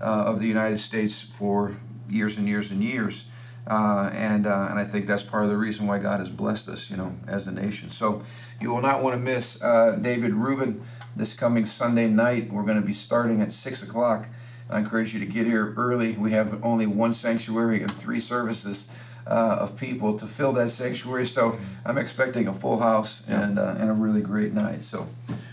uh, 0.00 0.04
of 0.04 0.40
the 0.40 0.48
United 0.48 0.78
States 0.78 1.22
for 1.22 1.76
years 2.08 2.36
and 2.36 2.48
years 2.48 2.70
and 2.70 2.82
years. 2.82 3.26
Uh, 3.66 4.10
and 4.12 4.46
uh, 4.46 4.66
and 4.70 4.78
I 4.78 4.84
think 4.84 5.06
that's 5.06 5.22
part 5.22 5.44
of 5.44 5.50
the 5.50 5.56
reason 5.56 5.86
why 5.86 5.98
God 5.98 6.20
has 6.20 6.28
blessed 6.28 6.68
us, 6.68 6.90
you 6.90 6.96
know, 6.96 7.12
as 7.26 7.46
a 7.46 7.52
nation. 7.52 7.88
So 7.88 8.22
you 8.60 8.70
will 8.70 8.82
not 8.82 9.02
want 9.02 9.14
to 9.14 9.20
miss 9.20 9.62
uh, 9.62 9.96
David 10.00 10.34
Rubin 10.34 10.82
this 11.16 11.32
coming 11.32 11.64
Sunday 11.64 12.08
night. 12.08 12.52
We're 12.52 12.64
going 12.64 12.80
to 12.80 12.86
be 12.86 12.92
starting 12.92 13.40
at 13.40 13.52
six 13.52 13.82
o'clock. 13.82 14.28
I 14.68 14.78
encourage 14.78 15.14
you 15.14 15.20
to 15.20 15.26
get 15.26 15.46
here 15.46 15.74
early. 15.76 16.12
We 16.12 16.32
have 16.32 16.62
only 16.64 16.86
one 16.86 17.12
sanctuary 17.12 17.82
and 17.82 17.92
three 17.92 18.20
services 18.20 18.88
uh, 19.26 19.58
of 19.60 19.76
people 19.76 20.16
to 20.18 20.26
fill 20.26 20.52
that 20.54 20.70
sanctuary. 20.70 21.26
So 21.26 21.58
I'm 21.84 21.98
expecting 21.98 22.48
a 22.48 22.52
full 22.52 22.80
house 22.80 23.26
and 23.28 23.58
uh, 23.58 23.76
and 23.78 23.90
a 23.90 23.94
really 23.94 24.20
great 24.20 24.52
night. 24.52 24.82
So 24.82 25.06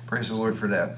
praise 0.07 0.29
the 0.29 0.35
Lord 0.35 0.56
for 0.56 0.68
that. 0.68 0.97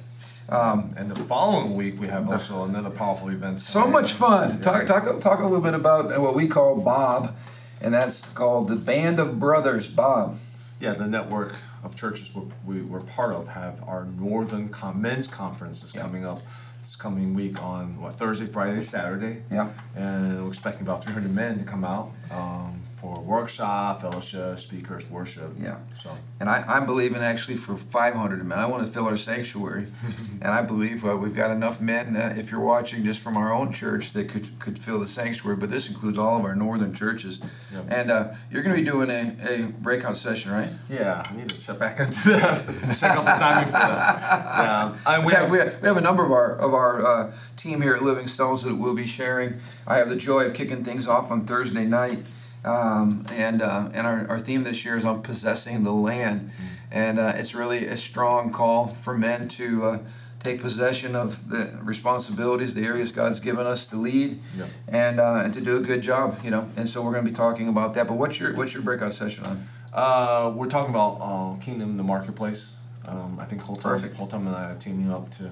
Um, 0.50 0.94
and 0.98 1.10
the 1.10 1.24
following 1.24 1.76
week, 1.76 2.00
we 2.00 2.08
have 2.08 2.30
also 2.30 2.66
another 2.66 2.90
powerful 2.90 3.30
event. 3.30 3.62
So 3.62 3.88
much 3.88 4.12
fun. 4.12 4.60
Talk, 4.62 4.86
talk, 4.86 5.22
talk 5.22 5.40
a 5.40 5.44
little 5.44 5.62
bit 5.62 5.74
about 5.74 6.20
what 6.20 6.36
we 6.36 6.48
call 6.48 6.76
Bob, 6.76 7.36
and 7.80 7.94
that's 7.94 8.28
called 8.30 8.68
the 8.68 8.76
Band 8.76 9.20
of 9.20 9.40
Brothers, 9.40 9.88
Bob. 9.88 10.38
Yeah, 10.82 10.94
the 10.94 11.08
network 11.08 11.56
of 11.82 11.96
churches 11.96 12.32
we, 12.66 12.82
we're 12.82 13.00
part 13.02 13.34
of 13.34 13.48
have 13.48 13.82
our 13.88 14.06
Northern 14.06 14.70
Men's 14.96 15.28
Conference 15.28 15.82
is 15.82 15.96
yeah. 15.96 16.02
coming 16.02 16.26
up 16.26 16.42
this 16.84 16.96
coming 16.98 17.34
week 17.34 17.64
on 17.64 18.00
what 18.02 18.16
Thursday, 18.16 18.46
Friday, 18.46 18.82
Saturday. 18.82 19.42
Yeah. 19.50 19.70
And 19.96 20.44
we're 20.44 20.50
expecting 20.50 20.82
about 20.82 21.04
300 21.06 21.34
men 21.34 21.58
to 21.58 21.64
come 21.64 21.86
out. 21.86 22.12
Um, 22.30 22.82
for 23.04 23.20
workshop, 23.20 24.00
fellowship, 24.00 24.58
speakers, 24.58 25.08
worship. 25.10 25.52
Yeah. 25.60 25.80
So. 25.94 26.18
And 26.40 26.50
I, 26.50 26.64
I'm 26.66 26.86
believing 26.86 27.22
actually 27.22 27.58
for 27.58 27.76
500 27.76 28.46
men. 28.46 28.58
I 28.58 28.66
want 28.66 28.88
to 28.88 28.92
fill 28.92 29.08
our 29.08 29.18
sanctuary, 29.18 29.88
and 30.42 30.50
I 30.50 30.62
believe 30.62 31.06
uh, 31.06 31.18
we've 31.18 31.36
got 31.36 31.52
enough 31.52 31.82
men. 31.82 32.16
Uh, 32.16 32.34
if 32.38 32.50
you're 32.50 32.62
watching 32.62 33.04
just 33.04 33.20
from 33.20 33.36
our 33.36 33.52
own 33.52 33.74
church, 33.74 34.14
that 34.14 34.30
could 34.30 34.58
could 34.58 34.80
fill 34.80 35.02
the 35.02 35.08
sanctuary. 35.08 35.58
But 35.58 35.70
this 35.70 35.90
includes 35.90 36.18
all 36.18 36.38
of 36.38 36.46
our 36.46 36.56
northern 36.56 36.94
churches. 36.94 37.42
And 37.90 38.10
uh, 38.10 38.30
you're 38.50 38.64
going 38.64 38.76
to 38.76 38.82
be 38.82 38.90
doing 38.90 39.10
a, 39.10 39.36
a 39.50 39.64
breakout 39.64 40.16
session, 40.16 40.54
right? 40.54 40.70
Yeah, 40.90 41.28
I 41.30 41.36
need 41.36 41.50
to 41.50 41.60
check 41.60 41.80
back 41.80 42.00
into 42.00 42.30
that. 42.30 42.66
check 42.98 43.12
out 43.12 43.26
the 43.26 43.32
timing 43.32 43.66
for 43.66 43.72
that. 43.74 44.22
Yeah. 44.24 44.96
I, 45.06 45.26
we, 45.26 45.34
have, 45.34 45.50
we, 45.50 45.58
have, 45.58 45.82
we 45.82 45.88
have 45.90 45.98
a 45.98 46.02
number 46.02 46.24
of 46.24 46.32
our 46.32 46.56
of 46.56 46.74
our 46.74 47.06
uh, 47.06 47.32
team 47.58 47.82
here 47.82 47.96
at 47.96 48.02
Living 48.02 48.28
Stones 48.28 48.64
that 48.64 48.76
will 48.76 48.96
be 48.96 49.06
sharing. 49.06 49.60
I 49.86 49.98
have 49.98 50.08
the 50.08 50.16
joy 50.16 50.46
of 50.46 50.54
kicking 50.54 50.86
things 50.86 51.06
off 51.06 51.32
on 51.32 51.46
Thursday 51.46 51.84
night. 51.84 52.20
Um, 52.66 53.26
and 53.32 53.62
uh, 53.62 53.90
and 53.94 54.08
our, 54.08 54.28
our 54.30 54.40
theme 54.40 54.64
this 54.64 54.86
year 54.86 54.96
is 54.96 55.04
on 55.04 55.22
possessing 55.22 55.84
the 55.84 55.92
land. 55.92 56.42
Mm-hmm. 56.42 56.64
And 56.92 57.20
uh, 57.20 57.34
it's 57.36 57.54
really 57.54 57.88
a 57.88 57.98
strong 57.98 58.52
call 58.52 58.88
for 58.88 59.18
men 59.18 59.48
to 59.50 59.86
uh, 59.86 60.00
take 60.44 60.62
possession 60.62 61.16
of 61.16 61.50
the 61.50 61.78
responsibilities, 61.82 62.74
the 62.74 62.86
areas 62.86 63.12
God's 63.12 63.40
given 63.40 63.66
us 63.66 63.86
to 63.88 63.96
lead, 63.96 64.40
yeah. 64.58 64.68
and 64.88 65.20
uh, 65.20 65.42
and 65.44 65.54
to 65.54 65.62
do 65.62 65.78
a 65.78 65.82
good 65.82 66.02
job, 66.02 66.40
you 66.44 66.52
know. 66.52 66.70
And 66.76 66.88
so 66.88 67.02
we're 67.02 67.12
going 67.12 67.26
to 67.26 67.32
be 67.32 67.36
talking 67.36 67.68
about 67.68 67.96
that. 67.96 68.08
But 68.08 68.18
what's 68.18 68.40
your 68.40 68.54
what's 68.54 68.74
your 68.74 68.84
breakout 68.84 69.14
session 69.14 69.46
on? 69.46 69.68
Uh, 69.92 70.52
we're 70.56 70.70
talking 70.70 70.90
about 70.90 71.20
uh, 71.22 71.56
Kingdom 71.60 71.92
in 71.92 71.98
the 71.98 72.04
Marketplace. 72.04 72.74
Um, 73.08 73.38
I 73.40 73.46
think 73.46 73.62
Holtam 73.62 74.48
and 74.48 74.50
I 74.50 74.72
are 74.72 74.76
teaming 74.76 75.12
up 75.12 75.30
to 75.32 75.52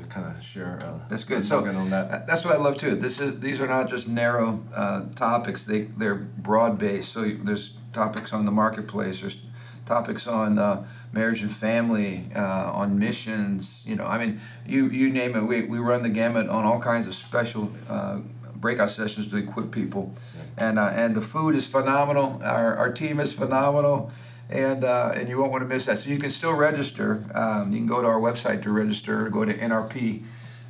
to 0.00 0.08
kind 0.08 0.26
of 0.26 0.42
share. 0.42 0.78
Uh, 0.82 0.98
that's 1.08 1.24
good. 1.24 1.44
So 1.44 1.66
on 1.66 1.90
that. 1.90 2.26
that's 2.26 2.44
what 2.44 2.54
I 2.54 2.58
love 2.58 2.78
too. 2.78 2.94
This 2.94 3.20
is 3.20 3.40
these 3.40 3.60
are 3.60 3.66
not 3.66 3.88
just 3.88 4.08
narrow 4.08 4.62
uh, 4.74 5.04
topics. 5.14 5.64
They 5.64 5.82
they're 5.82 6.14
broad 6.14 6.78
based. 6.78 7.12
So 7.12 7.28
there's 7.28 7.76
topics 7.92 8.32
on 8.32 8.44
the 8.44 8.52
marketplace. 8.52 9.20
There's 9.20 9.42
topics 9.86 10.26
on 10.26 10.58
uh, 10.58 10.86
marriage 11.12 11.42
and 11.42 11.54
family, 11.54 12.28
uh, 12.34 12.72
on 12.72 12.98
missions. 12.98 13.82
You 13.86 13.96
know, 13.96 14.06
I 14.06 14.18
mean, 14.18 14.40
you 14.66 14.88
you 14.88 15.10
name 15.10 15.36
it. 15.36 15.42
We 15.42 15.62
we 15.62 15.78
run 15.78 16.02
the 16.02 16.10
gamut 16.10 16.48
on 16.48 16.64
all 16.64 16.80
kinds 16.80 17.06
of 17.06 17.14
special. 17.14 17.72
Uh, 17.88 18.20
breakout 18.56 18.90
sessions 18.90 19.26
to 19.26 19.36
equip 19.36 19.70
people, 19.70 20.14
yeah. 20.34 20.68
and 20.68 20.78
uh, 20.78 20.90
and 20.94 21.14
the 21.14 21.20
food 21.20 21.54
is 21.54 21.66
phenomenal. 21.66 22.40
Our, 22.42 22.74
our 22.74 22.90
team 22.90 23.20
is 23.20 23.34
phenomenal 23.34 24.10
and 24.48 24.84
uh, 24.84 25.12
and 25.14 25.28
you 25.28 25.38
won't 25.38 25.50
want 25.50 25.62
to 25.62 25.68
miss 25.68 25.86
that. 25.86 25.98
So 25.98 26.10
you 26.10 26.18
can 26.18 26.30
still 26.30 26.54
register. 26.54 27.24
Um, 27.34 27.72
you 27.72 27.78
can 27.78 27.86
go 27.86 28.00
to 28.00 28.08
our 28.08 28.20
website 28.20 28.62
to 28.62 28.70
register. 28.70 29.28
Go 29.28 29.44
to 29.44 29.52
NRP, 29.52 30.22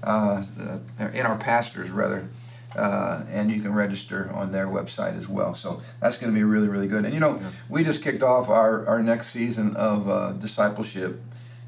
uh, 0.02 0.06
uh, 0.06 0.78
NR 0.98 1.38
Pastors 1.38 1.90
rather, 1.90 2.28
Uh, 2.74 3.24
and 3.32 3.50
you 3.50 3.62
can 3.62 3.72
register 3.72 4.30
on 4.34 4.52
their 4.52 4.66
website 4.66 5.16
as 5.16 5.26
well. 5.28 5.54
So 5.54 5.80
that's 6.00 6.18
going 6.18 6.30
to 6.32 6.38
be 6.38 6.44
really, 6.44 6.68
really 6.68 6.88
good. 6.88 7.04
And 7.06 7.14
you 7.14 7.20
know, 7.20 7.36
yeah. 7.36 7.50
we 7.70 7.84
just 7.84 8.02
kicked 8.02 8.22
off 8.22 8.48
our, 8.50 8.86
our 8.86 9.02
next 9.02 9.28
season 9.28 9.74
of 9.76 10.08
uh, 10.08 10.32
discipleship 10.32 11.20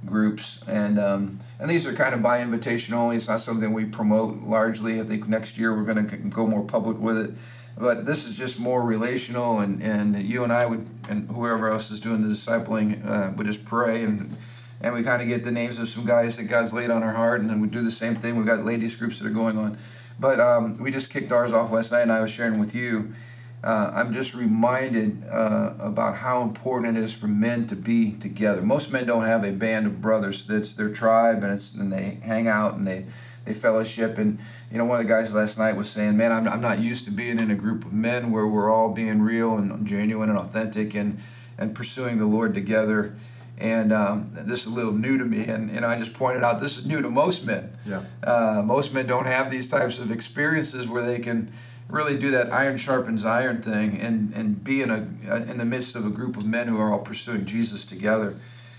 groups, 0.04 0.62
and 0.66 0.98
um, 0.98 1.38
and 1.58 1.68
these 1.70 1.86
are 1.86 1.94
kind 1.94 2.14
of 2.14 2.22
by 2.22 2.40
invitation 2.40 2.94
only. 2.94 3.16
It's 3.16 3.28
not 3.28 3.40
something 3.40 3.72
we 3.72 3.84
promote 3.84 4.42
largely. 4.42 5.00
I 5.00 5.04
think 5.04 5.28
next 5.28 5.58
year 5.58 5.74
we're 5.74 5.84
going 5.92 6.08
to 6.08 6.16
go 6.16 6.46
more 6.46 6.64
public 6.64 6.98
with 6.98 7.18
it. 7.18 7.30
But 7.78 8.04
this 8.04 8.26
is 8.26 8.37
just 8.37 8.58
more 8.58 8.82
relational, 8.82 9.61
and, 9.61 9.80
and 9.82 10.20
you 10.20 10.42
and 10.42 10.52
I 10.52 10.66
would, 10.66 10.88
and 11.08 11.30
whoever 11.30 11.70
else 11.70 11.90
is 11.90 12.00
doing 12.00 12.23
the 12.23 12.35
discipling, 12.35 13.06
uh, 13.06 13.32
would 13.37 13.47
just 13.47 13.64
pray 13.64 14.02
and 14.02 14.37
and 14.80 14.94
we 14.94 15.02
kind 15.02 15.20
of 15.20 15.28
get 15.28 15.42
the 15.42 15.50
names 15.50 15.78
of 15.78 15.88
some 15.88 16.04
guys 16.04 16.37
that 16.37 16.44
God's 16.44 16.73
laid 16.73 16.90
on 16.90 17.02
our 17.02 17.12
heart, 17.12 17.40
and 17.40 17.50
then 17.50 17.61
we 17.61 17.68
do 17.68 17.82
the 17.82 17.90
same 17.90 18.14
thing. 18.14 18.37
We've 18.37 18.47
got 18.47 18.64
ladies 18.64 18.97
groups 18.97 19.18
that 19.18 19.26
are 19.26 19.30
going 19.30 19.58
on. 19.58 19.76
But 20.20 20.40
um, 20.40 20.78
we 20.78 20.90
just 20.90 21.11
kicked 21.11 21.32
ours 21.32 21.52
off 21.52 21.73
last 21.73 21.92
night, 21.92 22.02
and 22.02 22.12
I 22.12 22.20
was 22.20 22.30
sharing 22.30 22.58
with 22.58 22.75
you. 22.75 23.14
Uh, 23.62 23.90
I'm 23.92 24.12
just 24.12 24.35
reminded 24.35 25.25
uh, 25.28 25.75
about 25.80 26.16
how 26.16 26.42
important 26.42 26.97
it 26.97 27.02
is 27.02 27.12
for 27.12 27.26
men 27.26 27.66
to 27.66 27.75
be 27.75 28.12
together. 28.12 28.62
Most 28.62 28.92
men 28.92 29.04
don't 29.04 29.25
have 29.25 29.42
a 29.42 29.50
band 29.50 29.87
of 29.87 30.00
brothers 30.00 30.44
that's 30.44 30.75
their 30.75 30.90
tribe, 30.90 31.42
and 31.42 31.52
it's 31.52 31.75
and 31.75 31.92
they 31.92 32.18
hang 32.23 32.47
out 32.47 32.75
and 32.75 32.87
they 32.87 33.06
they 33.48 33.54
fellowship. 33.54 34.18
And 34.18 34.38
you 34.70 34.78
know, 34.78 34.84
one 34.84 35.00
of 35.00 35.06
the 35.06 35.12
guys 35.12 35.34
last 35.34 35.58
night 35.58 35.76
was 35.76 35.88
saying, 35.88 36.16
"Man, 36.16 36.32
I'm 36.32 36.46
I'm 36.46 36.60
not 36.60 36.78
used 36.78 37.04
to 37.06 37.10
being 37.10 37.40
in 37.40 37.50
a 37.50 37.54
group 37.54 37.84
of 37.84 37.92
men 37.92 38.30
where 38.30 38.46
we're 38.46 38.70
all 38.70 38.90
being 38.90 39.22
real 39.22 39.56
and 39.56 39.86
genuine 39.86 40.28
and 40.28 40.38
authentic 40.38 40.94
and 40.94 41.18
and 41.56 41.74
pursuing 41.74 42.18
the 42.18 42.26
Lord 42.26 42.54
together." 42.54 43.16
and 43.60 43.92
um, 43.92 44.30
this 44.32 44.60
is 44.60 44.66
a 44.66 44.74
little 44.74 44.92
new 44.92 45.18
to 45.18 45.24
me 45.24 45.44
and, 45.46 45.68
and 45.70 45.84
i 45.84 45.98
just 45.98 46.12
pointed 46.12 46.44
out 46.44 46.60
this 46.60 46.78
is 46.78 46.86
new 46.86 47.02
to 47.02 47.10
most 47.10 47.44
men 47.44 47.68
yeah. 47.84 48.02
Uh, 48.22 48.62
most 48.64 48.94
men 48.94 49.04
don't 49.04 49.26
have 49.26 49.50
these 49.50 49.68
types 49.68 49.98
of 49.98 50.12
experiences 50.12 50.86
where 50.86 51.02
they 51.02 51.18
can 51.18 51.50
really 51.88 52.16
do 52.16 52.30
that 52.30 52.52
iron 52.52 52.76
sharpens 52.76 53.24
iron 53.24 53.60
thing 53.60 53.98
and, 54.00 54.32
and 54.32 54.62
be 54.62 54.80
in, 54.80 54.90
a, 54.90 55.34
in 55.50 55.58
the 55.58 55.64
midst 55.64 55.96
of 55.96 56.06
a 56.06 56.10
group 56.10 56.36
of 56.36 56.46
men 56.46 56.68
who 56.68 56.78
are 56.78 56.92
all 56.92 57.00
pursuing 57.00 57.44
jesus 57.44 57.84
together 57.84 58.34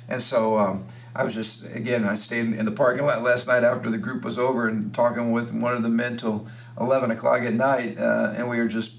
and 0.08 0.22
so 0.22 0.58
um, 0.58 0.86
i 1.20 1.24
was 1.24 1.34
just 1.34 1.66
again 1.74 2.06
i 2.06 2.16
stayed 2.16 2.54
in 2.54 2.66
the 2.66 2.72
parking 2.72 3.06
lot 3.06 3.22
last 3.22 3.48
night 3.48 3.64
after 3.64 3.90
the 3.90 3.98
group 3.98 4.24
was 4.24 4.38
over 4.38 4.68
and 4.68 4.94
talking 4.94 5.32
with 5.32 5.54
one 5.54 5.76
of 5.76 5.84
the 5.84 5.90
men 5.90 6.18
till 6.18 6.48
11 6.80 7.12
o'clock 7.12 7.42
at 7.42 7.54
night 7.54 7.98
uh, 7.98 8.34
and 8.36 8.50
we 8.50 8.58
were 8.58 8.68
just 8.68 8.94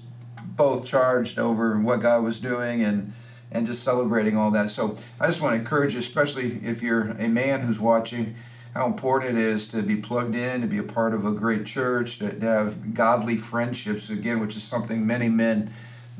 both 0.55 0.85
charged 0.85 1.39
over 1.39 1.79
what 1.79 2.01
god 2.01 2.23
was 2.23 2.39
doing 2.39 2.83
and 2.83 3.11
and 3.51 3.65
just 3.65 3.83
celebrating 3.83 4.37
all 4.37 4.49
that. 4.51 4.69
So 4.69 4.95
I 5.19 5.27
just 5.27 5.41
want 5.41 5.53
to 5.53 5.59
encourage 5.59 5.93
you, 5.93 5.99
especially 5.99 6.59
if 6.63 6.81
you're 6.81 7.11
a 7.11 7.27
man 7.27 7.61
who's 7.61 7.79
watching, 7.79 8.35
how 8.73 8.85
important 8.85 9.37
it 9.37 9.43
is 9.43 9.67
to 9.69 9.81
be 9.81 9.97
plugged 9.97 10.35
in, 10.35 10.61
to 10.61 10.67
be 10.67 10.77
a 10.77 10.83
part 10.83 11.13
of 11.13 11.25
a 11.25 11.31
great 11.31 11.65
church, 11.65 12.19
to, 12.19 12.39
to 12.39 12.45
have 12.45 12.93
godly 12.93 13.35
friendships, 13.35 14.09
again, 14.09 14.39
which 14.39 14.55
is 14.55 14.63
something 14.63 15.05
many 15.05 15.27
men 15.27 15.71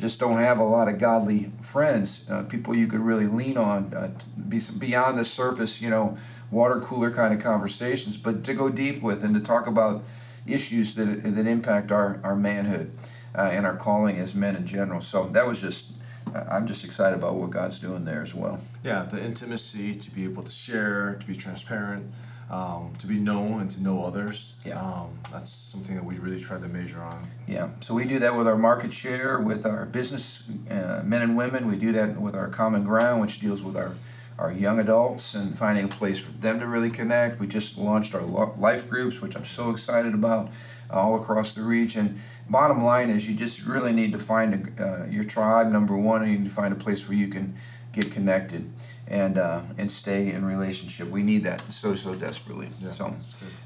just 0.02 0.20
don't 0.20 0.40
have 0.40 0.60
a 0.60 0.64
lot 0.64 0.90
of 0.90 0.98
godly 0.98 1.52
friends, 1.62 2.30
uh, 2.30 2.44
people 2.44 2.76
you 2.76 2.88
could 2.88 3.00
really 3.00 3.28
lean 3.28 3.58
on, 3.58 3.94
uh, 3.94 4.12
be 4.50 4.60
beyond 4.80 5.18
the 5.18 5.26
surface, 5.26 5.82
you 5.82 5.90
know, 5.90 6.18
water 6.50 6.82
cooler 6.82 7.12
kind 7.12 7.34
of 7.34 7.40
conversations, 7.40 8.18
but 8.18 8.44
to 8.44 8.54
go 8.54 8.70
deep 8.70 9.02
with 9.02 9.24
and 9.24 9.34
to 9.36 9.40
talk 9.40 9.68
about 9.68 10.04
issues 10.46 10.96
that, 10.96 11.24
that 11.24 11.48
impact 11.48 11.92
our, 11.92 12.20
our 12.24 12.36
manhood 12.36 12.92
uh, 13.38 13.44
and 13.44 13.66
our 13.66 13.76
calling 13.76 14.18
as 14.18 14.34
men 14.34 14.56
in 14.56 14.66
general. 14.66 15.02
So 15.02 15.28
that 15.30 15.46
was 15.46 15.62
just 15.62 15.86
I'm 16.34 16.68
just 16.68 16.84
excited 16.84 17.18
about 17.18 17.36
what 17.36 17.50
God's 17.50 17.80
doing 17.80 18.06
there 18.06 18.22
as 18.22 18.34
well. 18.34 18.60
Yeah, 18.84 19.04
the 19.04 19.24
intimacy 19.24 19.94
to 19.96 20.12
be 20.12 20.24
able 20.24 20.44
to 20.44 20.52
share, 20.52 21.16
to 21.20 21.26
be 21.26 21.36
transparent, 21.36 22.12
um, 22.52 22.94
to 23.00 23.08
be 23.08 23.18
known, 23.18 23.62
and 23.62 23.72
to 23.72 23.82
know 23.82 24.04
others. 24.04 24.54
Yeah, 24.66 24.80
um, 24.80 25.18
that's 25.32 25.52
something 25.52 25.96
that 25.96 26.04
we 26.04 26.20
really 26.20 26.42
try 26.42 26.60
to 26.60 26.68
measure 26.68 27.02
on. 27.02 27.26
Yeah, 27.48 27.70
so 27.80 27.94
we 27.94 28.06
do 28.06 28.20
that 28.20 28.36
with 28.36 28.48
our 28.48 28.58
market 28.58 28.92
share, 28.94 29.40
with 29.40 29.66
our 29.66 29.86
business 29.86 30.44
uh, 30.70 31.02
men 31.04 31.22
and 31.22 31.38
women. 31.38 31.68
We 31.68 31.78
do 31.78 31.94
that 31.94 32.20
with 32.20 32.36
our 32.36 32.50
common 32.50 32.84
ground, 32.84 33.22
which 33.22 33.40
deals 33.40 33.64
with 33.64 33.78
our 33.78 33.94
our 34.38 34.52
young 34.52 34.80
adults 34.80 35.36
and 35.36 35.58
finding 35.58 35.86
a 35.86 35.88
place 35.88 36.18
for 36.18 36.32
them 36.32 36.60
to 36.60 36.66
really 36.66 36.90
connect. 36.90 37.40
We 37.40 37.48
just 37.48 37.78
launched 37.78 38.16
our 38.16 38.22
life 38.22 38.90
groups, 38.90 39.22
which 39.22 39.36
I'm 39.36 39.46
so 39.46 39.70
excited 39.70 40.16
about, 40.16 40.50
uh, 40.90 40.96
all 40.96 41.16
across 41.16 41.54
the 41.54 41.62
region. 41.62 42.20
Bottom 42.50 42.84
line 42.84 43.12
is, 43.12 43.28
you 43.28 43.36
just 43.36 43.66
really 43.66 43.92
need 43.92 44.12
to 44.14 44.18
find 44.18 44.74
a, 44.80 44.84
uh, 44.84 45.06
your 45.06 45.26
tribe. 45.26 45.72
Number 45.72 45.96
one, 45.96 46.28
you 46.28 46.40
need 46.40 46.48
to 46.48 46.52
find 46.52 46.74
a 46.74 46.76
place 46.76 47.08
where 47.08 47.18
you 47.18 47.28
can 47.28 47.54
get 47.94 48.12
connected 48.12 48.72
and 49.12 49.38
uh, 49.38 49.62
and 49.78 49.92
stay 49.92 50.32
in 50.32 50.44
relationship. 50.44 51.10
We 51.10 51.22
need 51.22 51.44
that 51.44 51.62
so 51.72 51.96
so 51.96 52.14
desperately. 52.16 52.70
Yeah, 52.82 52.92
so 52.92 53.16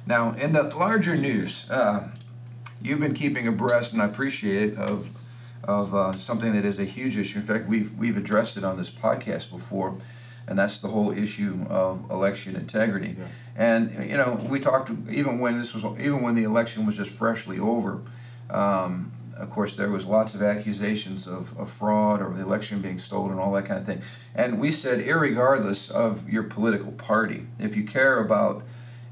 now, 0.06 0.34
in 0.34 0.52
the 0.52 0.64
larger 0.76 1.16
news, 1.16 1.70
uh, 1.70 2.10
you've 2.82 3.00
been 3.00 3.14
keeping 3.14 3.48
abreast, 3.48 3.94
and 3.94 4.02
I 4.02 4.06
appreciate 4.06 4.74
it 4.74 4.78
of 4.78 5.10
of 5.64 5.96
uh, 5.96 6.14
something 6.14 6.52
that 6.54 6.66
is 6.66 6.80
a 6.80 6.84
huge 6.84 7.16
issue. 7.16 7.40
In 7.40 7.46
fact, 7.46 7.70
we've 7.70 7.96
we've 7.98 8.18
addressed 8.18 8.58
it 8.58 8.64
on 8.64 8.78
this 8.78 8.90
podcast 8.90 9.52
before 9.52 9.96
and 10.48 10.58
that's 10.58 10.78
the 10.80 10.88
whole 10.88 11.12
issue 11.12 11.66
of 11.70 12.10
election 12.12 12.56
integrity. 12.56 13.16
Yeah. 13.18 13.26
And 13.56 14.10
you 14.10 14.18
know, 14.18 14.46
we 14.48 14.60
talked 14.60 14.92
even 15.10 15.40
when 15.40 15.58
this 15.58 15.74
was 15.74 15.84
even 16.00 16.22
when 16.22 16.36
the 16.36 16.44
election 16.44 16.86
was 16.86 16.98
just 16.98 17.12
freshly 17.12 17.60
over. 17.60 18.02
Um, 18.50 19.12
of 19.38 19.50
course, 19.50 19.76
there 19.76 19.90
was 19.90 20.06
lots 20.06 20.34
of 20.34 20.42
accusations 20.42 21.28
of, 21.28 21.58
of 21.60 21.70
fraud 21.70 22.22
or 22.22 22.34
the 22.34 22.42
election 22.42 22.82
being 22.82 22.98
stolen, 22.98 23.32
and 23.32 23.40
all 23.40 23.52
that 23.54 23.66
kind 23.66 23.80
of 23.80 23.86
thing. 23.86 24.02
And 24.34 24.60
we 24.60 24.72
said, 24.72 25.06
regardless 25.06 25.90
of 25.90 26.30
your 26.30 26.44
political 26.44 26.92
party, 26.94 27.48
if 27.60 27.76
you 27.76 27.84
care 27.84 28.20
about 28.20 28.64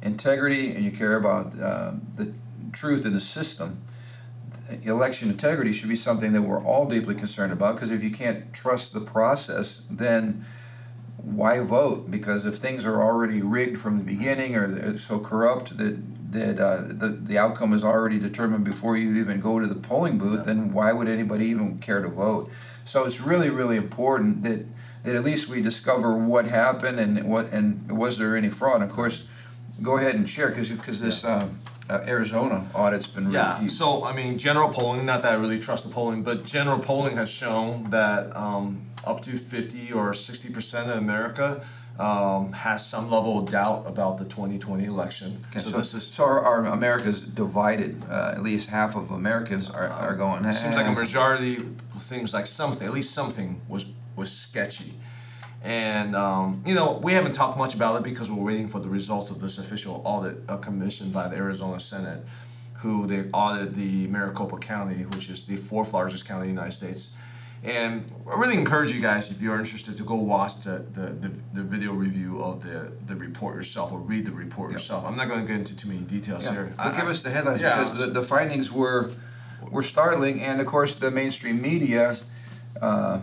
integrity 0.01 0.71
and 0.71 0.85
you 0.85 0.91
care 0.91 1.15
about 1.17 1.59
uh, 1.59 1.91
the 2.15 2.33
truth 2.71 3.05
in 3.05 3.13
the 3.13 3.19
system, 3.19 3.81
election 4.83 5.29
integrity 5.29 5.71
should 5.71 5.89
be 5.89 5.95
something 5.95 6.31
that 6.33 6.41
we're 6.41 6.63
all 6.63 6.87
deeply 6.87 7.15
concerned 7.15 7.51
about. 7.51 7.75
Because 7.75 7.91
if 7.91 8.01
you 8.01 8.11
can't 8.11 8.53
trust 8.53 8.93
the 8.93 9.01
process, 9.01 9.81
then 9.89 10.45
why 11.17 11.59
vote? 11.59 12.09
Because 12.09 12.45
if 12.45 12.57
things 12.57 12.85
are 12.85 13.01
already 13.01 13.41
rigged 13.41 13.77
from 13.77 13.97
the 13.97 14.03
beginning 14.03 14.55
or 14.55 14.97
so 14.97 15.19
corrupt 15.19 15.77
that 15.77 16.01
that 16.33 16.59
uh, 16.59 16.81
the 16.87 17.09
the 17.09 17.37
outcome 17.37 17.73
is 17.73 17.83
already 17.83 18.19
determined 18.19 18.63
before 18.63 18.97
you 18.97 19.15
even 19.15 19.39
go 19.39 19.59
to 19.59 19.67
the 19.67 19.75
polling 19.75 20.17
booth, 20.17 20.45
then 20.45 20.73
why 20.73 20.91
would 20.91 21.07
anybody 21.07 21.45
even 21.47 21.79
care 21.79 22.01
to 22.01 22.09
vote? 22.09 22.49
So 22.85 23.05
it's 23.05 23.21
really 23.21 23.49
really 23.49 23.77
important 23.77 24.43
that 24.43 24.65
that 25.03 25.15
at 25.15 25.23
least 25.23 25.47
we 25.47 25.61
discover 25.61 26.17
what 26.17 26.45
happened 26.45 26.99
and 26.99 27.23
what 27.25 27.51
and 27.51 27.97
was 27.97 28.17
there 28.17 28.35
any 28.35 28.49
fraud. 28.49 28.81
And 28.81 28.89
of 28.89 28.95
course, 28.95 29.27
go 29.81 29.97
ahead 29.97 30.15
and 30.15 30.29
share 30.29 30.49
because 30.49 30.69
because 30.69 30.99
this. 30.99 31.23
Uh, 31.23 31.47
uh, 31.89 31.99
Arizona 32.07 32.65
audit's 32.73 33.07
been 33.07 33.25
really 33.25 33.35
yeah. 33.35 33.59
Deep. 33.59 33.69
So 33.69 34.05
I 34.05 34.13
mean, 34.13 34.37
general 34.37 34.69
polling. 34.69 35.05
Not 35.05 35.21
that 35.23 35.33
I 35.33 35.35
really 35.35 35.59
trust 35.59 35.83
the 35.83 35.89
polling, 35.89 36.23
but 36.23 36.45
general 36.45 36.79
polling 36.79 37.17
has 37.17 37.29
shown 37.29 37.89
that 37.89 38.33
um, 38.37 38.85
up 39.03 39.21
to 39.23 39.37
50 39.37 39.91
or 39.91 40.13
60 40.13 40.49
percent 40.53 40.89
of 40.89 40.97
America 40.97 41.61
um, 41.99 42.51
has 42.53 42.85
some 42.85 43.11
level 43.11 43.39
of 43.39 43.49
doubt 43.49 43.83
about 43.85 44.17
the 44.17 44.25
2020 44.25 44.85
election. 44.85 45.43
Okay, 45.51 45.59
so, 45.59 45.69
so, 45.69 45.77
this 45.77 45.93
is 45.93 46.07
so 46.07 46.23
our, 46.23 46.43
our 46.43 46.65
America's 46.65 47.21
divided. 47.21 48.03
Uh, 48.09 48.33
at 48.35 48.41
least 48.41 48.69
half 48.69 48.95
of 48.95 49.11
Americans 49.11 49.69
are, 49.69 49.89
are 49.89 50.15
going. 50.15 50.43
It 50.45 50.53
seems 50.53 50.75
like 50.75 50.87
a 50.87 50.91
majority 50.91 51.63
seems 51.99 52.33
like 52.33 52.47
something. 52.47 52.87
At 52.87 52.93
least 52.93 53.11
something 53.13 53.61
was 53.67 53.85
was 54.15 54.31
sketchy. 54.31 54.93
And 55.61 56.15
um, 56.15 56.63
you 56.65 56.73
know 56.73 56.99
we 57.03 57.13
haven't 57.13 57.33
talked 57.33 57.57
much 57.57 57.75
about 57.75 57.95
it 57.97 58.03
because 58.03 58.31
we're 58.31 58.43
waiting 58.43 58.67
for 58.67 58.79
the 58.79 58.89
results 58.89 59.29
of 59.29 59.39
this 59.39 59.59
official 59.59 60.01
audit 60.03 60.37
uh, 60.49 60.57
commissioned 60.57 61.13
by 61.13 61.27
the 61.27 61.35
Arizona 61.35 61.79
Senate, 61.79 62.25
who 62.73 63.05
they 63.05 63.29
audited 63.33 63.75
the 63.75 64.07
Maricopa 64.07 64.57
County, 64.57 65.03
which 65.05 65.29
is 65.29 65.45
the 65.45 65.57
fourth 65.57 65.93
largest 65.93 66.25
county 66.25 66.49
in 66.49 66.55
the 66.55 66.61
United 66.61 66.75
States 66.75 67.11
and 67.63 68.11
I 68.29 68.37
really 68.37 68.57
encourage 68.57 68.91
you 68.91 68.99
guys, 68.99 69.31
if 69.31 69.41
you're 69.41 69.57
interested, 69.57 69.95
to 69.95 70.03
go 70.03 70.15
watch 70.15 70.61
the, 70.61 70.85
the, 70.91 71.07
the, 71.13 71.31
the 71.53 71.63
video 71.63 71.93
review 71.93 72.43
of 72.43 72.61
the, 72.61 72.91
the 73.07 73.15
report 73.15 73.55
yourself 73.55 73.93
or 73.93 73.99
read 73.99 74.25
the 74.25 74.33
report 74.33 74.71
yep. 74.71 74.79
yourself. 74.79 75.05
I'm 75.05 75.15
not 75.15 75.29
going 75.29 75.41
to 75.41 75.47
get 75.47 75.59
into 75.59 75.75
too 75.75 75.87
many 75.87 76.01
details 76.01 76.43
yeah. 76.43 76.51
here. 76.51 76.73
But 76.75 76.97
give 76.97 77.07
us 77.07 77.23
the 77.23 77.29
headlines 77.29 77.61
yeah, 77.61 77.83
because 77.83 77.99
the, 77.99 78.07
the 78.07 78.21
findings 78.21 78.71
were 78.71 79.11
were 79.71 79.81
startling, 79.81 80.41
and 80.41 80.59
of 80.59 80.67
course 80.67 80.95
the 80.95 81.09
mainstream 81.09 81.61
media, 81.61 82.17
uh, 82.81 83.21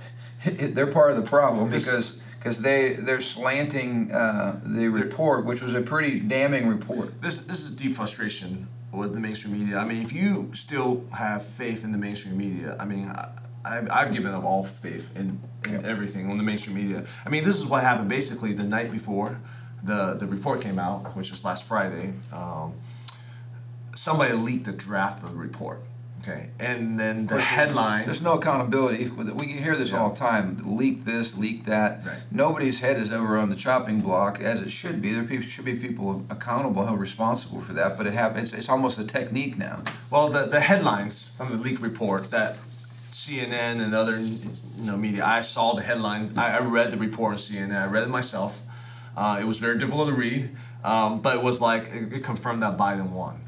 they're 0.44 0.86
part 0.86 1.10
of 1.10 1.16
the 1.16 1.22
problem 1.22 1.70
because 1.70 2.18
because 2.38 2.60
they 2.60 2.94
they're 2.94 3.22
slanting 3.22 4.12
uh, 4.12 4.60
the 4.64 4.88
report, 4.88 5.46
which 5.46 5.62
was 5.62 5.72
a 5.72 5.80
pretty 5.80 6.20
damning 6.20 6.68
report. 6.68 7.22
This 7.22 7.46
this 7.46 7.60
is 7.60 7.70
deep 7.70 7.94
frustration 7.94 8.68
with 8.92 9.14
the 9.14 9.20
mainstream 9.20 9.58
media. 9.58 9.78
I 9.78 9.86
mean, 9.86 10.02
if 10.02 10.12
you 10.12 10.50
still 10.52 11.04
have 11.14 11.42
faith 11.42 11.84
in 11.84 11.92
the 11.92 11.98
mainstream 11.98 12.36
media, 12.36 12.76
I 12.78 12.84
mean. 12.84 13.08
I, 13.08 13.30
I've, 13.64 13.90
I've 13.90 14.12
given 14.12 14.32
up 14.32 14.44
all 14.44 14.64
faith 14.64 15.14
in, 15.16 15.40
in 15.64 15.72
yep. 15.72 15.84
everything 15.84 16.30
on 16.30 16.36
the 16.38 16.44
mainstream 16.44 16.76
media. 16.76 17.04
I 17.24 17.28
mean, 17.28 17.44
this 17.44 17.56
is 17.56 17.66
what 17.66 17.82
happened 17.82 18.08
basically 18.08 18.52
the 18.52 18.64
night 18.64 18.90
before 18.90 19.40
the, 19.82 20.14
the 20.14 20.26
report 20.26 20.60
came 20.60 20.78
out, 20.78 21.16
which 21.16 21.30
was 21.30 21.44
last 21.44 21.64
Friday. 21.64 22.12
Um, 22.32 22.74
somebody 23.94 24.34
leaked 24.34 24.68
a 24.68 24.72
draft 24.72 25.22
of 25.22 25.32
the 25.32 25.36
report. 25.36 25.80
Okay, 26.20 26.50
and 26.58 26.98
then 26.98 27.28
the 27.28 27.34
course, 27.34 27.44
headline. 27.44 28.04
There's 28.04 28.20
no 28.20 28.32
accountability. 28.32 29.08
We 29.08 29.52
hear 29.52 29.76
this 29.76 29.92
all 29.92 30.10
the 30.10 30.16
time. 30.16 30.60
Leak 30.64 31.04
this, 31.04 31.38
leak 31.38 31.64
that. 31.66 32.04
Right. 32.04 32.16
Nobody's 32.32 32.80
head 32.80 32.96
is 32.98 33.12
ever 33.12 33.38
on 33.38 33.50
the 33.50 33.56
chopping 33.56 34.00
block, 34.00 34.40
as 34.40 34.60
it 34.60 34.70
should 34.70 35.00
be. 35.00 35.12
There 35.12 35.42
should 35.42 35.64
be 35.64 35.76
people 35.76 36.26
accountable, 36.28 36.84
held 36.84 36.98
responsible 36.98 37.60
for 37.60 37.72
that. 37.74 37.96
But 37.96 38.08
it 38.08 38.14
happens. 38.14 38.52
It's 38.52 38.68
almost 38.68 38.98
a 38.98 39.06
technique 39.06 39.56
now. 39.56 39.84
Well, 40.10 40.28
the, 40.28 40.46
the 40.46 40.60
headlines 40.60 41.30
from 41.36 41.52
the 41.52 41.56
leak 41.56 41.80
report 41.80 42.32
that 42.32 42.56
CNN 43.18 43.82
and 43.82 43.94
other 43.94 44.18
you 44.20 44.38
know 44.78 44.96
media, 44.96 45.24
I 45.24 45.40
saw 45.40 45.74
the 45.74 45.82
headlines. 45.82 46.38
I, 46.38 46.56
I 46.56 46.60
read 46.60 46.92
the 46.92 46.96
report 46.96 47.32
on 47.32 47.38
CNN. 47.38 47.76
I 47.76 47.86
read 47.86 48.04
it 48.04 48.08
myself. 48.08 48.62
Uh, 49.16 49.38
it 49.40 49.44
was 49.44 49.58
very 49.58 49.76
difficult 49.76 50.08
to 50.08 50.14
read, 50.14 50.56
um, 50.84 51.20
but 51.20 51.36
it 51.36 51.42
was 51.42 51.60
like 51.60 51.88
it, 51.88 52.12
it 52.12 52.24
confirmed 52.24 52.62
that 52.62 52.76
Biden 52.76 53.10
won. 53.10 53.40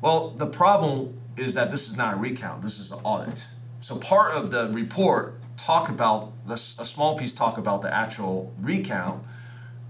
Well, 0.00 0.30
the 0.30 0.46
problem 0.46 1.16
is 1.36 1.54
that 1.54 1.70
this 1.70 1.88
is 1.88 1.96
not 1.96 2.14
a 2.14 2.16
recount. 2.16 2.62
This 2.62 2.80
is 2.80 2.90
an 2.90 2.98
audit. 3.04 3.46
So 3.80 3.96
part 3.96 4.34
of 4.34 4.50
the 4.50 4.68
report 4.72 5.40
talk 5.56 5.88
about 5.88 6.32
this, 6.48 6.80
a 6.80 6.84
small 6.84 7.16
piece 7.16 7.32
talk 7.32 7.56
about 7.56 7.82
the 7.82 7.94
actual 7.94 8.52
recount, 8.60 9.22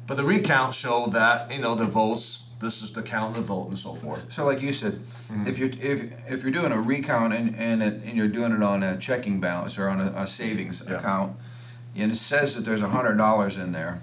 but 0.07 0.19
the 0.19 0.25
recount 0.25 0.75
showed 0.75 1.13
that 1.15 1.51
you 1.51 1.61
know 1.61 1.75
the 1.75 1.87
votes. 1.87 2.48
This 2.61 2.83
is 2.83 2.93
the 2.93 3.03
count 3.03 3.37
of 3.37 3.43
the 3.43 3.47
vote 3.55 3.69
and 3.69 3.79
so 3.79 3.95
forth. 3.95 4.33
So, 4.33 4.45
like 4.45 4.61
you 4.63 4.73
said, 4.73 5.01
Mm-hmm. 5.31 5.47
if 5.47 5.59
you're 5.59 5.69
if, 5.69 6.11
if 6.27 6.43
you're 6.43 6.51
doing 6.53 6.73
a 6.73 6.81
recount 6.81 7.35
and 7.35 7.55
and, 7.57 7.83
it, 7.83 8.03
and 8.05 8.17
you're 8.17 8.29
doing 8.29 8.51
it 8.53 8.63
on 8.63 8.83
a 8.83 8.97
checking 8.97 9.41
balance 9.41 9.77
or 9.79 9.89
on 9.91 10.01
a, 10.01 10.11
a 10.23 10.27
savings 10.27 10.83
Yeah. 10.87 10.95
account, 10.97 11.37
and 11.95 12.11
it 12.11 12.17
says 12.17 12.55
that 12.55 12.65
there's 12.65 12.81
a 12.81 12.89
hundred 12.89 13.19
dollars 13.19 13.59
in 13.59 13.73
there. 13.73 14.01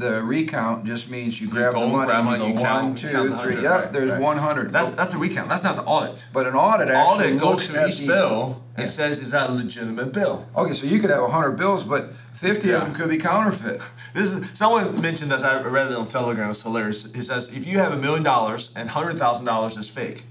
The 0.00 0.22
recount 0.22 0.86
just 0.86 1.10
means 1.10 1.38
you 1.42 1.46
grab 1.48 1.74
the 1.74 1.80
money 1.86 2.06
grab 2.06 2.24
money, 2.24 2.44
you 2.44 2.50
you 2.52 2.56
go 2.56 2.62
one, 2.62 2.94
two, 2.94 3.08
three. 3.08 3.28
100, 3.30 3.62
Yep, 3.62 3.70
right, 3.70 3.92
there's 3.92 4.10
right. 4.12 4.20
one 4.20 4.38
hundred. 4.38 4.72
That's 4.72 4.92
that's 4.92 5.12
the 5.12 5.18
recount. 5.18 5.50
That's 5.50 5.62
not 5.62 5.76
the 5.76 5.82
audit. 5.82 6.24
But 6.32 6.46
an 6.46 6.54
audit 6.54 6.88
actually 6.88 7.26
Audit 7.34 7.40
goes 7.40 7.68
to 7.68 7.86
each 7.86 7.98
the- 7.98 8.06
bill 8.06 8.62
and 8.76 8.86
Yeah. 8.86 8.90
says, 8.90 9.18
is 9.18 9.32
that 9.32 9.50
a 9.50 9.52
legitimate 9.52 10.12
bill? 10.12 10.46
Okay, 10.56 10.72
so 10.72 10.86
you 10.86 11.00
could 11.00 11.10
have 11.10 11.30
hundred 11.30 11.52
bills, 11.58 11.84
but 11.84 12.12
fifty 12.32 12.68
Yeah. 12.68 12.76
of 12.76 12.82
them 12.84 12.94
could 12.94 13.10
be 13.10 13.18
counterfeit. 13.18 13.82
This 14.12 14.32
is 14.32 14.44
someone 14.54 15.00
mentioned 15.00 15.30
this. 15.30 15.44
I 15.44 15.60
read 15.62 15.92
it 15.92 15.96
on 15.96 16.08
Telegram. 16.08 16.46
It 16.46 16.48
was 16.48 16.62
hilarious. 16.62 17.12
He 17.14 17.22
says 17.22 17.52
if 17.54 17.64
you 17.66 17.78
have 17.78 17.92
a 17.92 17.96
million 17.96 18.24
dollars 18.24 18.70
and 18.74 18.88
hundred 18.90 19.18
thousand 19.18 19.44
dollars 19.44 19.76
is 19.76 19.88
fake, 19.88 20.24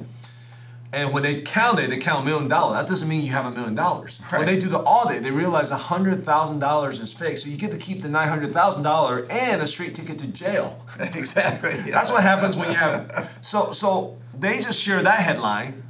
and 0.91 1.13
when 1.13 1.22
they 1.22 1.41
count 1.41 1.79
it, 1.79 1.91
they 1.91 1.98
count 1.98 2.24
a 2.24 2.25
million 2.25 2.48
dollars. 2.48 2.79
That 2.79 2.88
doesn't 2.88 3.08
mean 3.08 3.24
you 3.24 3.31
have 3.31 3.46
a 3.46 3.51
million 3.51 3.75
dollars. 3.75 4.19
When 4.29 4.48
they 4.48 4.58
do 4.58 4.69
the 4.69 4.79
audit, 4.79 5.22
they 5.22 5.29
realize 5.29 5.69
a 5.69 5.77
hundred 5.77 6.24
thousand 6.24 6.60
dollars 6.60 7.00
is 7.00 7.13
fake. 7.13 7.38
So 7.38 7.50
you 7.50 7.58
get 7.58 7.72
to 7.72 7.77
keep 7.77 8.01
the 8.01 8.10
nine 8.10 8.27
hundred 8.27 8.51
thousand 8.53 8.84
dollar 8.84 9.27
and 9.29 9.62
a 9.62 9.67
straight 9.67 9.93
ticket 9.93 10.17
to 10.19 10.27
jail. 10.27 10.84
exactly. 11.00 11.75
yeah. 11.86 11.91
That's 11.91 12.10
what 12.10 12.24
happens 12.24 12.55
when 12.55 12.69
you 12.69 12.77
have. 12.77 13.29
So 13.41 13.72
so 13.72 14.17
they 14.38 14.60
just 14.60 14.81
share 14.81 15.03
that 15.03 15.19
headline 15.19 15.84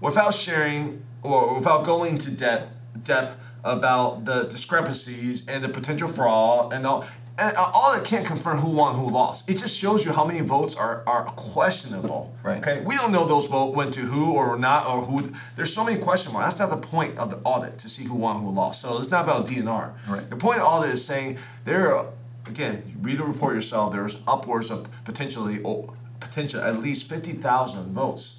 without 0.00 0.34
sharing 0.34 1.02
or 1.22 1.54
without 1.54 1.86
going 1.86 2.18
to 2.18 2.30
depth 2.30 2.72
depth 3.04 3.38
about 3.64 4.24
the 4.26 4.44
discrepancies 4.44 5.48
and 5.48 5.64
the 5.64 5.68
potential 5.68 6.08
fraud 6.08 6.72
and 6.74 6.86
all. 6.86 7.06
And 7.42 7.56
uh, 7.56 7.70
all 7.74 7.92
it 7.94 8.04
can't 8.04 8.24
confirm 8.24 8.58
who 8.58 8.68
won, 8.68 8.94
who 8.94 9.10
lost. 9.10 9.50
It 9.50 9.58
just 9.58 9.76
shows 9.76 10.04
you 10.04 10.12
how 10.12 10.24
many 10.24 10.40
votes 10.40 10.76
are, 10.76 11.02
are 11.06 11.24
questionable. 11.24 12.32
Right. 12.44 12.58
Okay. 12.58 12.84
We 12.84 12.96
don't 12.96 13.10
know 13.10 13.26
those 13.26 13.48
votes 13.48 13.76
went 13.76 13.92
to 13.94 14.00
who 14.00 14.32
or 14.32 14.56
not 14.56 14.86
or 14.86 15.02
who. 15.02 15.32
There's 15.56 15.74
so 15.74 15.84
many 15.84 15.98
question 15.98 16.32
marks. 16.32 16.54
That's 16.54 16.70
not 16.70 16.80
the 16.80 16.86
point 16.86 17.18
of 17.18 17.30
the 17.30 17.38
audit 17.38 17.78
to 17.78 17.88
see 17.88 18.04
who 18.04 18.14
won, 18.14 18.42
who 18.42 18.50
lost. 18.50 18.80
So 18.80 18.96
it's 18.96 19.10
not 19.10 19.24
about 19.24 19.46
DNR. 19.46 19.92
Right. 20.06 20.30
The 20.30 20.36
point 20.36 20.60
of 20.60 20.66
audit 20.66 20.90
is 20.90 21.04
saying 21.04 21.38
there 21.64 21.94
are 21.96 22.06
again, 22.46 22.96
read 23.00 23.18
the 23.18 23.24
report 23.24 23.54
yourself. 23.54 23.92
There's 23.92 24.20
upwards 24.26 24.70
of 24.70 24.88
potentially, 25.04 25.60
oh, 25.64 25.94
potential 26.20 26.60
at 26.60 26.80
least 26.80 27.08
fifty 27.08 27.32
thousand 27.32 27.92
votes. 27.92 28.38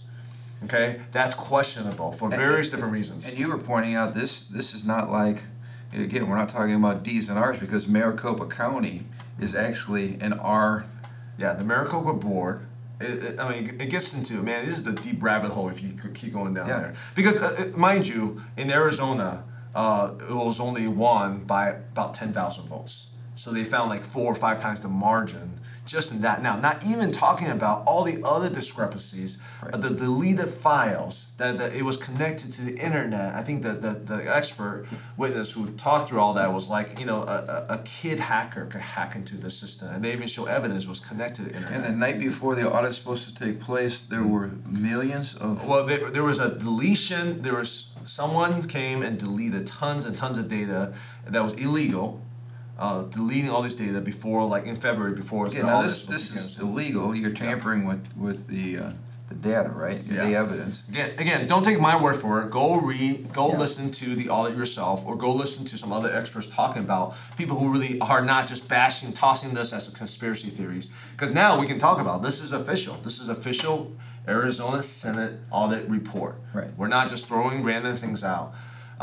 Okay, 0.63 1.01
that's 1.11 1.35
questionable 1.35 2.13
for 2.13 2.29
various 2.29 2.69
different 2.69 2.93
reasons. 2.93 3.27
And 3.27 3.37
you 3.37 3.49
were 3.49 3.57
pointing 3.57 3.95
out 3.95 4.13
this 4.13 4.45
this 4.45 4.73
is 4.73 4.85
not 4.85 5.11
like 5.11 5.43
again 5.93 6.27
we're 6.27 6.35
not 6.37 6.49
talking 6.49 6.75
about 6.75 7.03
D's 7.03 7.29
and 7.29 7.37
R's 7.37 7.57
because 7.59 7.87
Maricopa 7.87 8.45
County 8.47 9.05
is 9.39 9.55
actually 9.55 10.17
an 10.21 10.33
R. 10.33 10.85
Yeah, 11.37 11.53
the 11.53 11.63
Maricopa 11.63 12.13
board. 12.13 12.61
It, 13.01 13.23
it, 13.23 13.39
I 13.39 13.49
mean, 13.51 13.81
it 13.81 13.89
gets 13.89 14.13
into 14.13 14.41
man. 14.43 14.65
This 14.65 14.77
is 14.77 14.83
the 14.83 14.91
deep 14.93 15.21
rabbit 15.21 15.51
hole 15.51 15.69
if 15.69 15.81
you 15.81 15.93
could 15.93 16.13
keep 16.13 16.33
going 16.33 16.53
down 16.53 16.67
Yeah. 16.67 16.79
there. 16.79 16.93
Because, 17.15 17.35
uh, 17.37 17.71
uh, 17.73 17.77
mind 17.77 18.07
you, 18.07 18.41
in 18.55 18.71
Arizona, 18.71 19.43
uh, 19.75 20.13
it 20.29 20.33
was 20.33 20.59
only 20.59 20.87
won 20.87 21.43
by 21.43 21.69
about 21.69 22.13
ten 22.13 22.33
thousand 22.33 22.65
votes. 22.67 23.07
So 23.35 23.51
they 23.51 23.63
found 23.63 23.89
like 23.89 24.03
four 24.05 24.31
or 24.31 24.35
five 24.35 24.61
times 24.61 24.79
the 24.81 24.87
margin 24.89 25.59
just 25.85 26.11
in 26.13 26.21
that. 26.21 26.41
Now, 26.41 26.57
not 26.59 26.83
even 26.85 27.11
talking 27.11 27.47
about 27.49 27.85
all 27.85 28.03
the 28.03 28.23
other 28.23 28.49
discrepancies, 28.49 29.37
Right. 29.61 29.79
the 29.79 29.89
deleted 29.89 30.49
files 30.49 31.31
that, 31.37 31.57
that 31.57 31.73
it 31.73 31.83
was 31.83 31.97
connected 31.97 32.51
to 32.53 32.61
the 32.63 32.77
internet. 32.77 33.33
I 33.35 33.43
think 33.43 33.63
that 33.63 33.81
the, 33.81 33.91
the 33.93 34.35
expert 34.35 34.85
witness 35.17 35.51
who 35.51 35.69
talked 35.71 36.09
through 36.09 36.19
all 36.19 36.33
that 36.35 36.51
was 36.53 36.69
like, 36.69 36.99
you 36.99 37.05
know, 37.05 37.19
a, 37.23 37.65
a, 37.69 37.75
a 37.75 37.77
kid 37.85 38.19
hacker 38.19 38.65
could 38.65 38.81
hack 38.81 39.15
into 39.15 39.35
the 39.37 39.49
system, 39.49 39.89
and 39.93 40.03
they 40.03 40.11
even 40.13 40.27
show 40.27 40.45
evidence 40.45 40.87
was 40.87 40.99
connected 40.99 41.43
to 41.43 41.49
the 41.49 41.55
internet. 41.55 41.73
And 41.75 41.85
the 41.85 41.91
night 41.91 42.19
before 42.19 42.55
the 42.55 42.69
audit's 42.69 42.97
supposed 42.97 43.27
to 43.29 43.35
take 43.35 43.59
place, 43.59 44.03
there 44.03 44.23
were 44.23 44.51
millions 44.69 45.35
of 45.35 45.67
Well, 45.67 45.85
there, 45.85 46.09
there 46.09 46.23
was 46.23 46.39
a 46.39 46.55
deletion. 46.57 47.41
There 47.41 47.55
was 47.55 47.89
someone 48.05 48.67
came 48.67 49.01
and 49.01 49.17
deleted 49.17 49.65
tons 49.67 50.05
and 50.05 50.17
tons 50.17 50.37
of 50.37 50.47
data 50.47 50.93
that 51.27 51.41
was 51.43 51.53
illegal. 51.53 52.21
Uh, 52.77 53.03
deleting 53.03 53.49
all 53.51 53.61
this 53.61 53.75
data 53.75 54.01
before, 54.01 54.45
like 54.45 54.65
in 54.65 54.75
February, 54.79 55.13
before 55.13 55.45
Again, 55.45 55.61
the 55.61 55.67
now 55.67 55.81
this, 55.83 56.03
this 56.03 56.29
began. 56.29 56.43
is 56.43 56.59
illegal. 56.59 57.15
You're 57.15 57.29
tampering 57.31 57.85
with, 57.85 58.03
with 58.17 58.47
the, 58.47 58.77
uh, 58.79 58.91
the 59.29 59.35
data, 59.35 59.69
right? 59.69 59.97
The 60.07 60.33
evidence. 60.35 60.83
Again, 60.89 61.11
again, 61.19 61.47
don't 61.47 61.63
take 61.63 61.79
my 61.79 62.01
word 62.01 62.15
for 62.15 62.41
it. 62.41 62.49
Go 62.49 62.75
read, 62.77 63.31
go 63.31 63.49
Yeah. 63.51 63.59
listen 63.59 63.91
to 63.91 64.15
the 64.15 64.27
audit 64.29 64.57
yourself, 64.57 65.05
or 65.05 65.15
go 65.15 65.31
listen 65.31 65.65
to 65.67 65.77
some 65.77 65.91
other 65.93 66.11
experts 66.11 66.47
talking 66.47 66.81
about 66.83 67.15
people 67.37 67.59
who 67.59 67.71
really 67.71 67.99
are 68.01 68.25
not 68.25 68.47
just 68.47 68.67
bashing, 68.67 69.13
tossing 69.13 69.53
this 69.53 69.71
as 69.71 69.87
a 69.87 69.91
conspiracy 69.91 70.49
theories. 70.49 70.89
Because 71.11 71.31
now 71.31 71.59
we 71.59 71.67
can 71.67 71.77
talk 71.77 71.99
about 71.99 72.23
this 72.23 72.41
is 72.41 72.53
official. 72.53 72.95
This 73.03 73.19
is 73.19 73.29
official 73.29 73.91
Arizona 74.27 74.81
Senate 74.81 75.39
audit 75.51 75.87
report. 75.87 76.37
Right. 76.53 76.71
We're 76.75 76.87
not 76.87 77.07
just 77.09 77.27
throwing 77.27 77.63
random 77.63 77.97
things 77.97 78.23
out. 78.23 78.53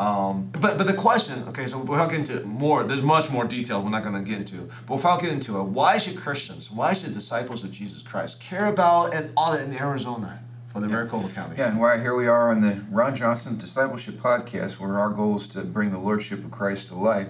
Um, 0.00 0.48
but 0.52 0.78
but 0.78 0.86
the 0.86 0.94
question, 0.94 1.44
okay, 1.48 1.66
so 1.66 1.78
we'll 1.78 1.98
getting 2.08 2.20
into 2.20 2.40
more, 2.46 2.84
there's 2.84 3.02
much 3.02 3.30
more 3.30 3.44
detail 3.44 3.82
we're 3.82 3.90
not 3.90 4.02
going 4.02 4.14
to 4.14 4.22
get 4.22 4.38
into. 4.38 4.70
But 4.86 4.94
without 4.94 5.20
get 5.20 5.30
into 5.30 5.58
it, 5.60 5.64
why 5.64 5.98
should 5.98 6.16
Christians, 6.16 6.70
why 6.70 6.94
should 6.94 7.12
disciples 7.12 7.64
of 7.64 7.70
Jesus 7.70 8.00
Christ 8.00 8.40
care 8.40 8.66
about 8.66 9.12
an 9.12 9.30
audit 9.36 9.68
in 9.68 9.76
Arizona 9.76 10.42
for 10.72 10.80
the 10.80 10.88
Maricopa 10.88 11.28
County? 11.28 11.56
Yeah, 11.58 11.68
and 11.68 11.78
why 11.78 12.00
here 12.00 12.14
we 12.14 12.26
are 12.28 12.50
on 12.50 12.62
the 12.62 12.80
Ron 12.90 13.14
Johnson 13.14 13.58
Discipleship 13.58 14.14
Podcast, 14.14 14.80
where 14.80 14.98
our 14.98 15.10
goal 15.10 15.36
is 15.36 15.46
to 15.48 15.64
bring 15.64 15.92
the 15.92 15.98
Lordship 15.98 16.42
of 16.42 16.50
Christ 16.50 16.88
to 16.88 16.94
life. 16.94 17.28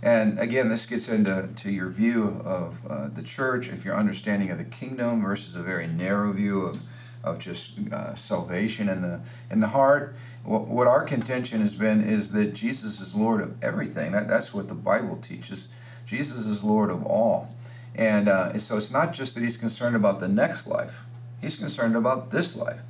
And 0.00 0.38
again, 0.38 0.68
this 0.68 0.86
gets 0.86 1.08
into 1.08 1.48
to 1.56 1.68
your 1.68 1.88
view 1.88 2.40
of 2.44 2.86
uh, 2.88 3.08
the 3.08 3.24
church, 3.24 3.68
if 3.68 3.84
your 3.84 3.96
understanding 3.96 4.50
of 4.52 4.58
the 4.58 4.64
kingdom 4.64 5.20
versus 5.20 5.56
a 5.56 5.62
very 5.62 5.88
narrow 5.88 6.32
view 6.32 6.60
of, 6.60 6.76
of 7.24 7.38
just 7.38 7.78
uh, 7.92 8.14
salvation 8.14 8.88
in 8.88 9.02
the 9.02 9.20
in 9.50 9.60
the 9.60 9.68
heart. 9.68 10.14
What, 10.44 10.68
what 10.68 10.86
our 10.86 11.02
contention 11.02 11.60
has 11.62 11.74
been 11.74 12.04
is 12.04 12.30
that 12.32 12.54
Jesus 12.54 13.00
is 13.00 13.14
Lord 13.14 13.40
of 13.40 13.62
everything. 13.64 14.12
That, 14.12 14.28
that's 14.28 14.52
what 14.52 14.68
the 14.68 14.74
Bible 14.74 15.16
teaches. 15.16 15.68
Jesus 16.06 16.44
is 16.46 16.62
Lord 16.62 16.90
of 16.90 17.04
all. 17.04 17.56
And 17.94 18.28
uh, 18.28 18.58
so 18.58 18.76
it's 18.76 18.90
not 18.90 19.12
just 19.12 19.34
that 19.34 19.42
he's 19.42 19.56
concerned 19.56 19.96
about 19.96 20.20
the 20.20 20.28
next 20.28 20.66
life, 20.66 21.04
he's 21.40 21.56
concerned 21.56 21.96
about 21.96 22.30
this 22.30 22.54
life. 22.54 22.80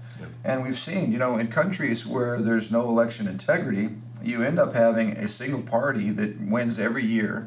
And 0.42 0.62
we've 0.62 0.78
seen, 0.78 1.12
you 1.12 1.18
know, 1.18 1.36
in 1.38 1.48
countries 1.48 2.06
where 2.06 2.40
there's 2.40 2.70
no 2.70 2.82
election 2.82 3.26
integrity, 3.26 3.90
you 4.22 4.42
end 4.42 4.58
up 4.58 4.74
having 4.74 5.12
a 5.12 5.28
single 5.28 5.62
party 5.62 6.10
that 6.10 6.40
wins 6.40 6.78
every 6.78 7.04
year. 7.04 7.46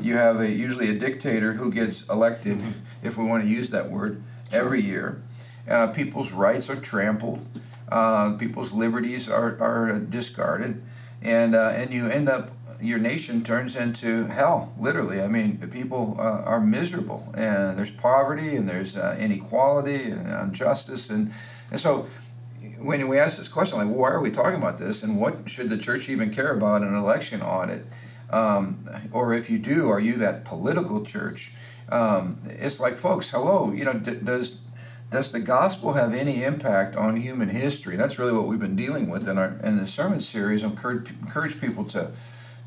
You 0.00 0.16
have 0.16 0.40
a 0.40 0.50
usually 0.50 0.88
a 0.90 0.98
dictator 0.98 1.54
who 1.54 1.70
gets 1.70 2.08
elected, 2.08 2.62
if 3.02 3.16
we 3.16 3.24
want 3.24 3.44
to 3.44 3.48
use 3.48 3.70
that 3.70 3.90
word, 3.90 4.22
every 4.52 4.80
year. 4.80 5.20
Uh, 5.68 5.88
people's 5.88 6.32
rights 6.32 6.68
are 6.68 6.76
trampled. 6.76 7.44
Uh, 7.88 8.36
people's 8.36 8.72
liberties 8.72 9.28
are, 9.28 9.60
are 9.60 9.98
discarded, 9.98 10.82
and 11.22 11.54
uh, 11.54 11.72
and 11.74 11.92
you 11.92 12.06
end 12.06 12.28
up 12.28 12.50
your 12.80 12.98
nation 12.98 13.42
turns 13.42 13.76
into 13.76 14.26
hell, 14.26 14.74
literally. 14.78 15.20
I 15.20 15.28
mean, 15.28 15.58
people 15.70 16.16
uh, 16.18 16.42
are 16.44 16.60
miserable, 16.60 17.32
and 17.34 17.78
there's 17.78 17.90
poverty, 17.90 18.56
and 18.56 18.68
there's 18.68 18.96
uh, 18.96 19.16
inequality, 19.18 20.10
and 20.10 20.28
injustice, 20.28 21.10
and 21.10 21.32
and 21.70 21.80
so 21.80 22.06
when 22.78 23.06
we 23.08 23.18
ask 23.18 23.38
this 23.38 23.48
question, 23.48 23.78
like, 23.78 23.94
why 23.94 24.10
are 24.10 24.20
we 24.20 24.30
talking 24.30 24.56
about 24.56 24.78
this, 24.78 25.02
and 25.02 25.18
what 25.18 25.48
should 25.48 25.68
the 25.68 25.78
church 25.78 26.08
even 26.08 26.30
care 26.30 26.52
about 26.52 26.82
an 26.82 26.94
election 26.94 27.42
audit? 27.42 27.86
Um, 28.30 28.88
or 29.12 29.32
if 29.32 29.48
you 29.48 29.58
do, 29.58 29.88
are 29.88 30.00
you 30.00 30.14
that 30.16 30.44
political 30.44 31.04
church? 31.04 31.52
Um, 31.88 32.38
it's 32.48 32.80
like, 32.80 32.96
folks, 32.96 33.30
hello, 33.30 33.72
you 33.72 33.84
know, 33.84 33.92
d- 33.92 34.20
does 34.22 34.58
does 35.14 35.30
the 35.30 35.38
gospel 35.38 35.92
have 35.92 36.12
any 36.12 36.42
impact 36.42 36.96
on 36.96 37.14
human 37.16 37.48
history? 37.48 37.94
That's 37.94 38.18
really 38.18 38.32
what 38.32 38.48
we've 38.48 38.58
been 38.58 38.74
dealing 38.74 39.08
with 39.08 39.28
in 39.28 39.38
our 39.38 39.56
in 39.62 39.78
the 39.78 39.86
sermon 39.86 40.18
series. 40.18 40.64
I 40.64 40.66
encourage 40.66 41.08
encourage 41.08 41.60
people 41.60 41.84
to 41.86 42.10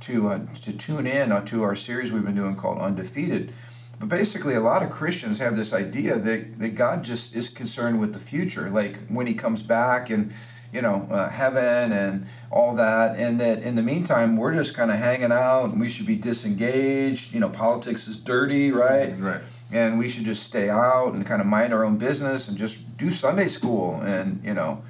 to 0.02 0.30
uh, 0.30 0.40
to 0.62 0.72
tune 0.72 1.06
in 1.06 1.46
to 1.46 1.64
our 1.64 1.76
series 1.76 2.10
we've 2.12 2.24
been 2.24 2.36
doing 2.36 2.56
called 2.56 2.80
Undefeated. 2.80 3.54
But 4.00 4.08
basically, 4.08 4.54
a 4.54 4.62
lot 4.62 4.82
of 4.82 4.92
Christians 4.92 5.40
have 5.40 5.56
this 5.58 5.74
idea 5.74 6.20
that, 6.20 6.60
that 6.60 6.70
God 6.70 7.04
just 7.04 7.36
is 7.36 7.50
concerned 7.50 8.00
with 8.00 8.14
the 8.14 8.20
future, 8.20 8.70
like 8.70 8.96
when 9.08 9.28
He 9.28 9.34
comes 9.34 9.62
back 9.62 10.10
and 10.10 10.34
you 10.72 10.82
know, 10.82 11.08
uh, 11.12 11.30
heaven 11.30 11.92
and 11.92 12.28
all 12.52 12.76
that, 12.76 13.18
and 13.18 13.40
that 13.40 13.62
in 13.64 13.76
the 13.76 13.82
meantime 13.82 14.38
we're 14.38 14.54
just 14.54 14.74
kind 14.74 14.92
of 14.92 14.98
hanging 14.98 15.32
out 15.32 15.72
and 15.72 15.80
we 15.80 15.90
should 15.90 16.06
be 16.06 16.16
disengaged. 16.16 17.34
You 17.34 17.40
know, 17.40 17.50
politics 17.50 18.08
is 18.08 18.16
dirty, 18.16 18.72
right? 18.72 19.18
Right. 19.18 19.42
And 19.72 20.00
we 20.00 20.08
should 20.08 20.24
just 20.24 20.44
stay 20.44 20.70
out 20.70 21.14
and 21.14 21.26
kind 21.26 21.42
of 21.42 21.48
mind 21.48 21.74
our 21.74 21.84
own 21.84 21.98
business 21.98 22.48
and 22.48 22.58
just 22.58 22.98
do 22.98 23.12
Sunday 23.12 23.48
school 23.48 24.02
and 24.02 24.42
you 24.44 24.54
know, 24.54 24.84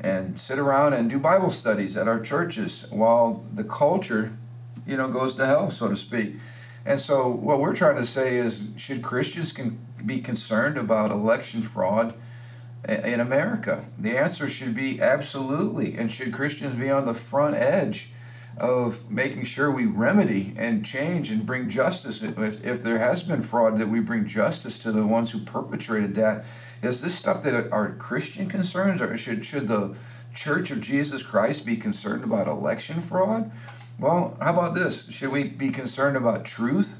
and 0.00 0.38
sit 0.38 0.58
around 0.58 0.94
and 0.94 1.08
do 1.08 1.18
Bible 1.18 1.50
studies 1.50 1.96
at 1.96 2.08
our 2.08 2.20
churches 2.20 2.86
while 2.90 3.44
the 3.54 3.64
culture, 3.64 4.32
you 4.86 4.96
know, 4.96 5.08
goes 5.08 5.34
to 5.34 5.46
hell, 5.46 5.70
so 5.70 5.88
to 5.88 5.96
speak. 5.96 6.34
And 6.84 7.00
so, 7.00 7.28
what 7.28 7.60
we're 7.60 7.74
trying 7.74 7.96
to 7.96 8.06
say 8.06 8.36
is, 8.36 8.68
should 8.76 9.02
Christians 9.02 9.52
can 9.52 9.78
be 10.04 10.20
concerned 10.20 10.76
about 10.76 11.10
election 11.10 11.62
fraud? 11.62 12.14
in 12.88 13.20
America? 13.20 13.84
The 13.98 14.16
answer 14.16 14.48
should 14.48 14.74
be 14.74 15.00
absolutely. 15.00 15.96
And 15.96 16.10
should 16.10 16.32
Christians 16.32 16.78
be 16.78 16.90
on 16.90 17.04
the 17.04 17.14
front 17.14 17.56
edge 17.56 18.10
of 18.56 19.10
making 19.10 19.44
sure 19.44 19.70
we 19.70 19.84
remedy 19.84 20.54
and 20.56 20.84
change 20.84 21.30
and 21.30 21.44
bring 21.44 21.68
justice? 21.68 22.22
If, 22.22 22.64
if 22.64 22.82
there 22.82 22.98
has 22.98 23.22
been 23.22 23.42
fraud, 23.42 23.78
that 23.78 23.88
we 23.88 24.00
bring 24.00 24.26
justice 24.26 24.78
to 24.80 24.92
the 24.92 25.06
ones 25.06 25.32
who 25.32 25.40
perpetrated 25.40 26.14
that. 26.14 26.44
Is 26.82 27.02
this 27.02 27.14
stuff 27.14 27.42
that 27.42 27.70
are 27.72 27.92
Christian 27.94 28.48
concerns, 28.48 29.00
or 29.00 29.16
should 29.16 29.44
should 29.44 29.68
the 29.68 29.96
Church 30.34 30.70
of 30.70 30.80
Jesus 30.80 31.22
Christ 31.22 31.64
be 31.64 31.76
concerned 31.76 32.22
about 32.22 32.46
election 32.46 33.00
fraud? 33.00 33.50
Well, 33.98 34.36
how 34.40 34.52
about 34.52 34.74
this? 34.74 35.10
Should 35.10 35.30
we 35.30 35.44
be 35.44 35.70
concerned 35.70 36.16
about 36.16 36.44
truth? 36.44 36.98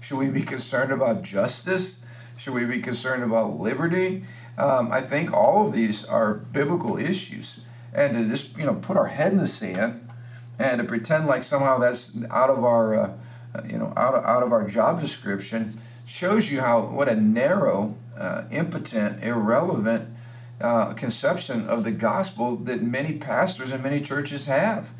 Should 0.00 0.16
we 0.16 0.28
be 0.28 0.42
concerned 0.42 0.90
about 0.90 1.22
justice? 1.22 2.02
Should 2.38 2.54
we 2.54 2.64
be 2.64 2.80
concerned 2.80 3.22
about 3.22 3.58
liberty? 3.58 4.22
Um, 4.56 4.90
I 4.90 5.02
think 5.02 5.32
all 5.32 5.66
of 5.66 5.72
these 5.72 6.04
are 6.04 6.34
biblical 6.34 6.96
issues, 6.96 7.64
and 7.92 8.14
to 8.14 8.24
just 8.24 8.56
you 8.56 8.64
know 8.64 8.74
put 8.74 8.96
our 8.96 9.08
head 9.08 9.32
in 9.32 9.38
the 9.38 9.46
sand 9.46 10.07
and 10.58 10.80
to 10.80 10.84
pretend 10.84 11.26
like 11.26 11.42
somehow 11.42 11.78
that's 11.78 12.16
out 12.30 12.50
of 12.50 12.64
our 12.64 12.94
uh, 12.94 13.12
you 13.68 13.78
know 13.78 13.92
out 13.96 14.14
of, 14.14 14.24
out 14.24 14.42
of 14.42 14.52
our 14.52 14.66
job 14.66 15.00
description 15.00 15.72
shows 16.08 16.50
you 16.50 16.60
how 16.60 16.80
what 16.80 17.08
a 17.08 17.14
narrow, 17.14 17.94
uh, 18.16 18.44
impotent, 18.50 19.22
irrelevant 19.22 20.08
uh, 20.60 20.92
conception 20.94 21.68
of 21.68 21.84
the 21.84 21.90
gospel 21.90 22.56
that 22.56 22.82
many 22.82 23.12
pastors 23.12 23.70
and 23.70 23.82
many 23.82 24.00
churches 24.00 24.46
have. 24.46 24.90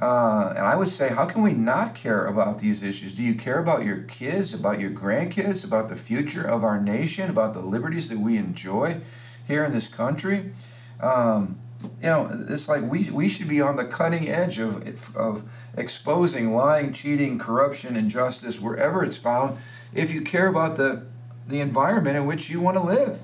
Uh, 0.00 0.52
and 0.54 0.66
I 0.66 0.76
would 0.76 0.88
say, 0.88 1.08
how 1.08 1.24
can 1.24 1.42
we 1.42 1.52
not 1.52 1.94
care 1.94 2.26
about 2.26 2.58
these 2.58 2.82
issues? 2.82 3.14
Do 3.14 3.22
you 3.22 3.34
care 3.34 3.58
about 3.58 3.84
your 3.84 3.98
kids, 4.02 4.52
about 4.52 4.78
your 4.78 4.90
grandkids, 4.90 5.64
about 5.64 5.88
the 5.88 5.96
future 5.96 6.46
of 6.46 6.64
our 6.64 6.78
nation, 6.78 7.30
about 7.30 7.54
the 7.54 7.60
liberties 7.60 8.10
that 8.10 8.18
we 8.18 8.36
enjoy 8.36 9.00
here 9.48 9.64
in 9.64 9.72
this 9.72 9.88
country? 9.88 10.52
Um, 11.00 11.58
you 11.82 12.08
know, 12.08 12.44
it's 12.48 12.68
like 12.68 12.82
we, 12.82 13.10
we 13.10 13.28
should 13.28 13.48
be 13.48 13.60
on 13.60 13.76
the 13.76 13.84
cutting 13.84 14.28
edge 14.28 14.58
of, 14.58 15.16
of 15.16 15.44
exposing 15.76 16.54
lying, 16.54 16.92
cheating, 16.92 17.38
corruption, 17.38 17.96
injustice 17.96 18.60
wherever 18.60 19.02
it's 19.02 19.16
found 19.16 19.58
if 19.94 20.12
you 20.12 20.22
care 20.22 20.46
about 20.46 20.76
the, 20.76 21.06
the 21.46 21.60
environment 21.60 22.16
in 22.16 22.26
which 22.26 22.50
you 22.50 22.60
want 22.60 22.76
to 22.76 22.82
live. 22.82 23.20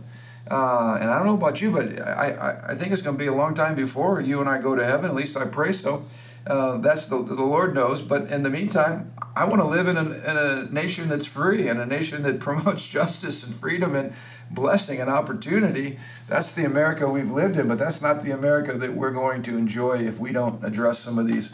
Uh, 0.51 0.99
and 1.01 1.11
I 1.11 1.19
don't 1.19 1.27
know 1.27 1.35
about 1.35 1.61
you, 1.61 1.71
but 1.71 2.01
I, 2.01 2.33
I, 2.33 2.73
I 2.73 2.75
think 2.75 2.93
it's 2.93 3.03
going 3.03 3.17
to 3.17 3.19
be 3.19 3.29
a 3.29 3.35
long 3.35 3.55
time 3.55 3.75
before 3.75 4.21
you 4.21 4.41
and 4.41 4.49
I 4.49 4.59
go 4.59 4.75
to 4.75 4.85
heaven. 4.85 5.07
At 5.07 5.15
least 5.15 5.37
I 5.37 5.47
pray 5.47 5.73
so. 5.73 6.05
Uh, 6.47 6.79
that's 6.79 7.07
the, 7.07 7.23
the 7.23 7.35
Lord 7.35 7.75
knows. 7.75 8.03
But 8.03 8.23
in 8.31 8.43
the 8.43 8.51
meantime, 8.51 9.13
I 9.35 9.45
want 9.45 9.63
to 9.63 9.67
live 9.67 9.89
in 9.89 9.97
a, 9.97 10.03
in 10.03 10.37
a 10.37 10.65
nation 10.71 11.09
that's 11.09 11.27
free 11.27 11.69
and 11.69 11.81
a 11.81 11.87
nation 11.87 12.23
that 12.25 12.41
promotes 12.49 12.87
justice 12.87 13.45
and 13.45 13.55
freedom 13.55 13.95
and 13.95 14.13
blessing 14.51 15.01
and 15.01 15.09
opportunity. 15.09 15.99
That's 16.29 16.53
the 16.53 16.65
America 16.65 17.09
we've 17.09 17.31
lived 17.31 17.57
in, 17.57 17.69
but 17.69 17.79
that's 17.79 18.03
not 18.03 18.23
the 18.23 18.31
America 18.31 18.77
that 18.77 18.95
we're 18.95 19.11
going 19.11 19.43
to 19.45 19.57
enjoy 19.57 19.99
if 19.99 20.19
we 20.19 20.33
don't 20.33 20.63
address 20.65 20.99
some 20.99 21.19
of 21.19 21.27
these 21.27 21.53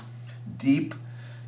deep 0.57 0.95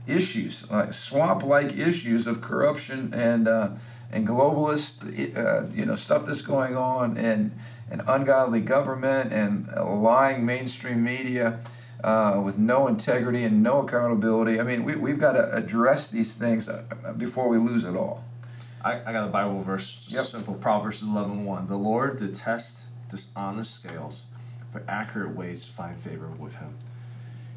issues, 0.07 0.71
like 0.71 0.93
swamp-like 0.93 1.77
issues 1.77 2.27
of 2.27 2.41
corruption 2.41 3.13
and 3.15 3.49
uh, 3.49 3.71
and 4.13 4.27
globalist, 4.27 5.05
uh, 5.37 5.69
you 5.73 5.87
know, 5.87 5.95
stuff 5.95 6.27
that's 6.27 6.43
going 6.43 6.77
on, 6.77 7.17
and 7.17 7.53
and 7.91 8.03
ungodly 8.07 8.61
government 8.61 9.33
and 9.33 9.69
lying 10.03 10.45
mainstream 10.45 11.03
media 11.03 11.61
uh, 12.05 12.41
with 12.45 12.59
no 12.59 12.87
integrity 12.89 13.45
and 13.45 13.63
no 13.63 13.83
accountability. 13.83 14.61
I 14.61 14.63
mean, 14.63 14.85
we, 14.85 14.97
we've 14.97 15.19
got 15.19 15.33
to 15.33 15.53
address 15.55 16.09
these 16.09 16.35
things 16.35 16.69
uh, 16.69 16.83
before 17.17 17.49
we 17.49 17.59
lose 17.59 17.85
it 17.85 17.97
all. 17.97 18.25
I, 18.83 19.01
I 19.05 19.13
got 19.13 19.29
a 19.29 19.31
Bible 19.31 19.61
verse, 19.61 19.93
just 19.93 20.17
Yep. 20.17 20.25
simple 20.27 20.55
Proverbs 20.55 21.03
11 21.03 21.45
1. 21.45 21.67
The 21.69 21.77
Lord 21.77 22.19
detests 22.19 22.87
dishonest 23.11 23.75
scales, 23.75 24.25
but 24.73 24.83
accurate 24.89 25.35
ways 25.37 25.65
find 25.67 25.99
favor 25.99 26.29
with 26.39 26.55
him. 26.57 26.75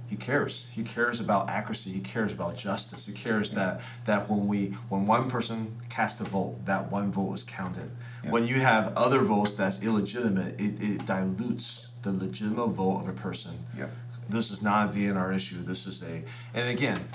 He 0.07 0.17
cares. 0.17 0.67
He 0.71 0.83
cares 0.83 1.19
about 1.19 1.49
accuracy. 1.49 1.91
He 1.91 2.01
cares 2.01 2.33
about 2.33 2.55
justice. 2.55 3.07
He 3.07 3.13
cares 3.13 3.51
that 3.51 3.81
that 4.05 4.29
when 4.29 4.47
we 4.47 4.67
when 4.89 5.07
one 5.07 5.27
person 5.29 5.75
casts 5.89 6.21
a 6.21 6.25
vote, 6.25 6.63
that 6.65 6.91
one 6.91 7.11
vote 7.11 7.33
is 7.33 7.43
counted. 7.43 7.89
Yeah. 8.23 8.29
When 8.29 8.45
you 8.45 8.59
have 8.59 8.93
other 8.95 9.21
votes 9.21 9.53
that's 9.53 9.81
illegitimate, 9.81 10.59
it, 10.59 10.79
it 10.81 11.05
dilutes 11.07 11.87
the 12.03 12.11
legitimate 12.11 12.67
vote 12.67 12.99
of 12.99 13.07
a 13.07 13.13
person. 13.13 13.53
Yeah. 13.75 13.87
This 14.33 14.49
is 14.51 14.61
not 14.61 14.89
a 14.89 14.97
DNR 14.97 15.33
issue. 15.35 15.63
This 15.63 15.85
is 15.85 16.01
a 16.03 16.23
and 16.53 16.69
again, 16.69 17.07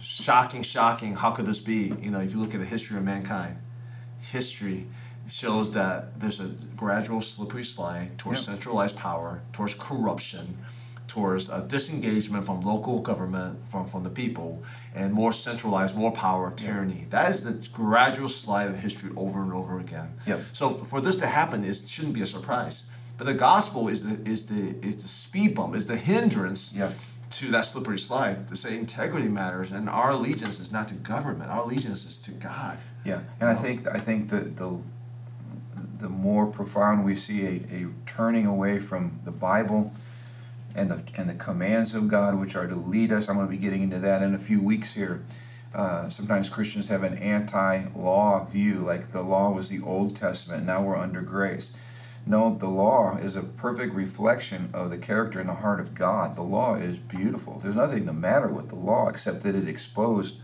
shocking, 0.00 0.62
shocking. 0.62 1.14
How 1.14 1.30
could 1.30 1.46
this 1.46 1.60
be? 1.60 1.94
You 2.02 2.10
know, 2.10 2.20
if 2.20 2.32
you 2.32 2.40
look 2.40 2.52
at 2.54 2.60
the 2.60 2.66
history 2.66 2.96
of 2.98 3.04
mankind, 3.04 3.56
history 4.20 4.86
shows 5.28 5.72
that 5.72 6.20
there's 6.20 6.40
a 6.40 6.48
gradual 6.76 7.20
slippery 7.20 7.64
slide 7.64 8.18
towards 8.18 8.40
Yeah. 8.40 8.54
centralized 8.54 8.96
power, 8.96 9.40
towards 9.52 9.74
corruption, 9.74 10.58
towards 11.08 11.48
uh, 11.48 11.60
disengagement 11.60 12.44
from 12.44 12.60
local 12.60 12.98
government, 12.98 13.58
from, 13.70 13.88
from 13.88 14.02
the 14.02 14.10
people, 14.10 14.62
and 14.94 15.14
more 15.14 15.32
centralized, 15.32 15.96
more 15.96 16.10
power, 16.12 16.52
tyranny. 16.56 17.06
That 17.10 17.30
is 17.30 17.42
the 17.44 17.54
gradual 17.72 18.28
slide 18.28 18.68
of 18.68 18.76
history 18.78 19.12
over 19.16 19.42
and 19.42 19.52
over 19.52 19.78
again. 19.78 20.12
Yep. 20.26 20.40
So 20.52 20.70
for 20.70 21.00
this 21.00 21.16
to 21.18 21.26
happen, 21.26 21.64
it 21.64 21.76
shouldn't 21.86 22.14
be 22.14 22.22
a 22.22 22.26
surprise. 22.26 22.84
But 23.16 23.26
the 23.26 23.34
gospel 23.34 23.88
is 23.88 24.02
the 24.04 24.28
is 24.28 24.46
the 24.46 24.76
is 24.86 24.96
the 24.96 25.08
speed 25.08 25.54
bump, 25.54 25.74
is 25.74 25.86
the 25.86 25.96
hindrance 25.96 26.74
Yeah. 26.76 26.92
to 27.30 27.50
that 27.52 27.64
slippery 27.64 27.98
slide. 27.98 28.48
To 28.48 28.56
say 28.56 28.76
integrity 28.76 29.28
matters, 29.28 29.70
and 29.72 29.88
our 29.88 30.10
allegiance 30.10 30.58
is 30.60 30.72
not 30.72 30.88
to 30.88 30.94
government. 30.94 31.50
Our 31.50 31.62
allegiance 31.62 32.04
is 32.04 32.18
to 32.18 32.32
God. 32.32 32.78
Yeah, 33.04 33.20
and 33.40 33.48
I 33.50 33.54
think 33.54 33.86
I 33.86 34.00
think 34.00 34.30
the 34.30 34.40
the 34.40 34.78
the 35.98 36.08
more 36.08 36.46
profound 36.46 37.04
we 37.04 37.14
see 37.14 37.44
a, 37.46 37.50
a 37.74 37.86
turning 38.06 38.46
away 38.46 38.78
from 38.78 39.20
the 39.24 39.30
Bible 39.30 39.92
and 40.74 40.90
the 40.90 41.02
and 41.16 41.28
the 41.28 41.34
commands 41.34 41.94
of 41.94 42.08
God, 42.08 42.38
which 42.40 42.56
are 42.56 42.66
to 42.66 42.74
lead 42.74 43.12
us. 43.12 43.28
I'm 43.28 43.36
going 43.36 43.46
to 43.46 43.50
be 43.50 43.58
getting 43.58 43.82
into 43.82 44.00
that 44.00 44.22
in 44.22 44.34
a 44.34 44.38
few 44.38 44.60
weeks 44.60 44.94
here. 44.94 45.22
Uh, 45.72 46.08
sometimes 46.08 46.48
Christians 46.48 46.86
have 46.88 47.02
an 47.02 47.18
anti-law 47.18 48.44
view, 48.44 48.74
like 48.80 49.10
the 49.10 49.22
law 49.22 49.50
was 49.50 49.68
the 49.68 49.80
Old 49.82 50.14
Testament. 50.14 50.64
Now 50.64 50.82
we're 50.82 50.96
under 50.96 51.20
grace. 51.20 51.72
No, 52.26 52.54
the 52.54 52.68
law 52.68 53.16
is 53.18 53.36
a 53.36 53.42
perfect 53.42 53.94
reflection 53.94 54.70
of 54.72 54.88
the 54.88 54.96
character 54.96 55.40
and 55.40 55.48
the 55.48 55.54
heart 55.54 55.78
of 55.78 55.94
God. 55.94 56.36
The 56.36 56.42
law 56.42 56.74
is 56.74 56.96
beautiful. 56.96 57.60
There's 57.62 57.74
nothing 57.74 58.06
the 58.06 58.14
matter 58.14 58.48
with 58.48 58.70
the 58.70 58.76
law 58.76 59.08
except 59.08 59.42
that 59.42 59.54
it 59.54 59.68
exposed 59.68 60.36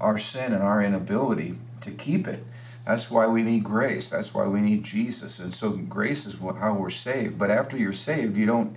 our 0.00 0.16
sin 0.16 0.54
and 0.54 0.62
our 0.62 0.82
inability 0.82 1.56
to 1.82 1.90
keep 1.90 2.26
it. 2.26 2.44
That's 2.86 3.10
why 3.10 3.26
we 3.26 3.42
need 3.42 3.64
grace. 3.64 4.08
That's 4.08 4.32
why 4.32 4.46
we 4.46 4.62
need 4.62 4.84
Jesus. 4.84 5.38
And 5.38 5.52
so 5.52 5.72
grace 5.72 6.24
is 6.24 6.36
how 6.40 6.74
we're 6.74 6.88
saved. 6.88 7.38
But 7.38 7.50
after 7.50 7.76
you're 7.76 7.92
saved, 7.92 8.34
you 8.34 8.46
don't 8.46 8.76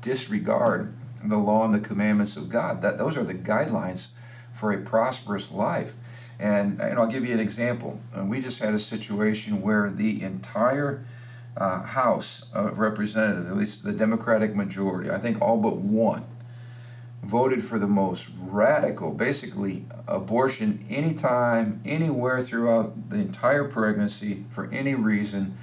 disregard 0.00 0.94
the 1.24 1.38
law 1.38 1.64
and 1.64 1.74
the 1.74 1.80
commandments 1.80 2.36
of 2.36 2.48
God. 2.48 2.80
That 2.82 2.98
those 2.98 3.16
are 3.16 3.24
the 3.24 3.34
guidelines 3.34 4.06
for 4.52 4.72
a 4.72 4.78
prosperous 4.78 5.50
life. 5.50 5.96
And, 6.38 6.80
and 6.80 7.00
I'll 7.00 7.08
give 7.08 7.26
you 7.26 7.34
an 7.34 7.40
example. 7.40 7.98
We 8.16 8.40
just 8.40 8.60
had 8.60 8.74
a 8.74 8.78
situation 8.78 9.60
where 9.60 9.90
the 9.90 10.22
entire 10.22 11.04
uh, 11.58 11.82
House 11.82 12.46
of 12.54 12.78
Representatives, 12.78 13.48
at 13.48 13.56
least 13.56 13.84
the 13.84 13.92
Democratic 13.92 14.54
majority, 14.54 15.10
I 15.10 15.18
think 15.18 15.42
all 15.42 15.56
but 15.56 15.76
one, 15.76 16.24
voted 17.22 17.64
for 17.64 17.78
the 17.78 17.86
most 17.86 18.28
radical, 18.38 19.10
basically 19.10 19.84
abortion 20.06 20.86
anytime, 20.88 21.80
anywhere 21.84 22.40
throughout 22.40 23.10
the 23.10 23.16
entire 23.16 23.64
pregnancy 23.64 24.44
for 24.50 24.70
any 24.70 24.94
reason. 24.94 25.56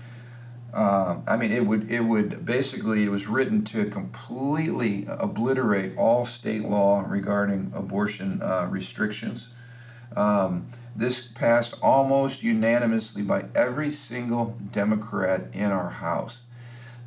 Uh, 0.73 1.21
I 1.25 1.37
mean, 1.37 1.53
it 1.53 1.65
would 1.65 1.89
it 1.89 2.01
would 2.01 2.45
basically 2.45 3.05
it 3.05 3.09
was 3.09 3.27
written 3.27 3.63
to 3.65 3.85
completely 3.85 5.05
obliterate 5.07 5.97
all 5.97 6.25
state 6.25 6.65
law 6.65 7.05
regarding 7.07 7.71
abortion 7.73 8.41
uh, 8.41 8.67
restrictions. 8.69 9.49
Um, 10.17 10.67
this 10.95 11.21
passed 11.21 11.75
almost 11.81 12.41
unanimously 12.41 13.21
by 13.21 13.45
every 13.53 13.91
single 13.91 14.57
Democrat 14.71 15.47
in 15.51 15.71
our 15.71 15.89
House. 15.89 16.43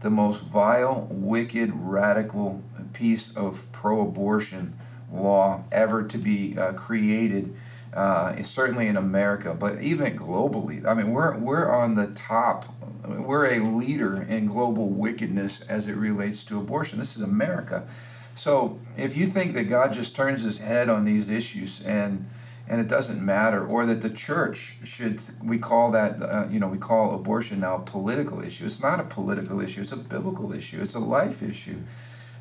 The 0.00 0.10
most 0.10 0.42
vile, 0.42 1.08
wicked, 1.10 1.72
radical 1.74 2.62
piece 2.92 3.34
of 3.34 3.66
pro 3.72 4.02
abortion 4.02 4.78
law 5.10 5.64
ever 5.72 6.02
to 6.04 6.18
be 6.18 6.56
uh, 6.58 6.74
created, 6.74 7.56
uh, 7.94 8.40
certainly 8.42 8.88
in 8.88 8.96
America, 8.96 9.54
but 9.54 9.82
even 9.82 10.18
globally. 10.18 10.84
I 10.86 10.92
mean, 10.92 11.10
we're, 11.10 11.36
we're 11.38 11.70
on 11.70 11.94
the 11.94 12.08
top. 12.08 12.66
We're 13.06 13.46
a 13.46 13.58
leader 13.60 14.22
in 14.22 14.46
global 14.46 14.90
wickedness 14.90 15.62
as 15.62 15.88
it 15.88 15.94
relates 15.94 16.44
to 16.44 16.58
abortion. 16.58 16.98
This 16.98 17.16
is 17.16 17.22
America. 17.22 17.88
So 18.34 18.78
if 18.96 19.16
you 19.16 19.26
think 19.26 19.54
that 19.54 19.64
God 19.64 19.94
just 19.94 20.14
turns 20.14 20.42
his 20.42 20.58
head 20.58 20.88
on 20.88 21.04
these 21.04 21.28
issues 21.28 21.82
and 21.84 22.28
and 22.68 22.80
it 22.80 22.86
doesn't 22.86 23.24
matter, 23.24 23.66
or 23.66 23.86
that 23.86 24.02
the 24.02 24.10
church 24.10 24.76
should, 24.84 25.20
we 25.42 25.58
call 25.58 25.90
that, 25.92 26.22
uh, 26.22 26.46
you 26.50 26.60
know, 26.60 26.68
we 26.68 26.78
call 26.78 27.14
abortion 27.14 27.60
now 27.60 27.76
a 27.76 27.80
political 27.80 28.42
issue. 28.42 28.66
It's 28.66 28.82
not 28.82 29.00
a 29.00 29.04
political 29.04 29.60
issue, 29.60 29.80
it's 29.80 29.92
a 29.92 29.96
biblical 29.96 30.52
issue, 30.52 30.80
it's 30.82 30.94
a 30.94 30.98
life 30.98 31.42
issue. 31.42 31.78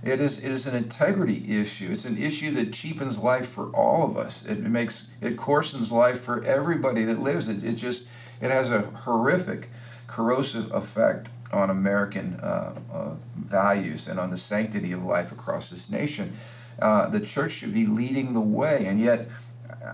It 0.03 0.19
is, 0.19 0.37
it 0.37 0.51
is 0.51 0.67
an 0.67 0.75
integrity 0.75 1.59
issue. 1.59 1.89
It's 1.91 2.05
an 2.05 2.21
issue 2.21 2.51
that 2.51 2.71
cheapens 2.71 3.17
life 3.17 3.49
for 3.49 3.69
all 3.71 4.03
of 4.03 4.15
us. 4.15 4.45
It 4.45 4.59
makes, 4.59 5.07
it 5.21 5.37
coarsens 5.37 5.91
life 5.91 6.21
for 6.21 6.43
everybody 6.43 7.03
that 7.05 7.19
lives 7.19 7.47
it. 7.47 7.63
It 7.63 7.73
just, 7.73 8.07
it 8.39 8.51
has 8.51 8.69
a 8.69 8.81
horrific, 8.81 9.69
corrosive 10.05 10.71
effect 10.71 11.29
on 11.51 11.69
American 11.69 12.39
uh, 12.41 12.75
uh, 12.93 13.15
values 13.37 14.07
and 14.07 14.19
on 14.19 14.29
the 14.29 14.37
sanctity 14.37 14.91
of 14.91 15.03
life 15.03 15.31
across 15.31 15.69
this 15.69 15.89
nation. 15.89 16.33
Uh, 16.79 17.09
the 17.09 17.19
church 17.19 17.51
should 17.51 17.73
be 17.73 17.87
leading 17.87 18.33
the 18.33 18.41
way, 18.41 18.85
and 18.85 18.99
yet 18.99 19.27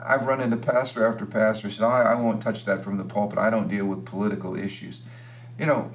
I've 0.06 0.26
run 0.26 0.42
into 0.42 0.58
pastor 0.58 1.06
after 1.06 1.26
pastor 1.26 1.70
said, 1.70 1.86
I, 1.86 2.14
I 2.14 2.16
won't 2.16 2.42
touch 2.42 2.66
that 2.66 2.84
from 2.84 2.98
the 2.98 3.04
pulpit. 3.04 3.40
I 3.40 3.50
don't 3.50 3.68
deal 3.68 3.86
with 3.86 4.06
political 4.06 4.56
issues. 4.56 5.02
You 5.60 5.66
know, 5.66 5.92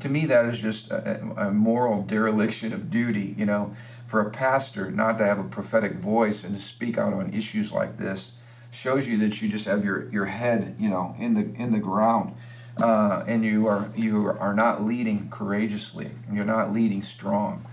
to 0.00 0.08
me, 0.08 0.26
that 0.26 0.46
is 0.46 0.58
just 0.58 0.90
a, 0.90 1.20
a 1.36 1.50
moral 1.50 2.02
dereliction 2.02 2.72
of 2.72 2.90
duty, 2.90 3.34
you 3.36 3.44
know, 3.44 3.74
for 4.06 4.20
a 4.20 4.30
pastor 4.30 4.90
not 4.90 5.18
to 5.18 5.26
have 5.26 5.38
a 5.38 5.44
prophetic 5.44 5.94
voice 5.94 6.44
and 6.44 6.54
to 6.54 6.62
speak 6.62 6.98
out 6.98 7.12
on 7.12 7.32
issues 7.32 7.72
like 7.72 7.98
this 7.98 8.34
shows 8.70 9.06
you 9.06 9.18
that 9.18 9.42
you 9.42 9.48
just 9.48 9.66
have 9.66 9.84
your, 9.84 10.08
your 10.08 10.24
head, 10.24 10.74
you 10.78 10.88
know, 10.88 11.14
in 11.18 11.34
the 11.34 11.62
in 11.62 11.72
the 11.72 11.78
ground, 11.78 12.34
uh, 12.80 13.22
and 13.26 13.44
you 13.44 13.66
are 13.66 13.90
you 13.94 14.28
are 14.28 14.54
not 14.54 14.82
leading 14.82 15.28
courageously. 15.28 16.10
You're 16.32 16.46
not 16.46 16.72
leading 16.72 17.02
strong, 17.02 17.66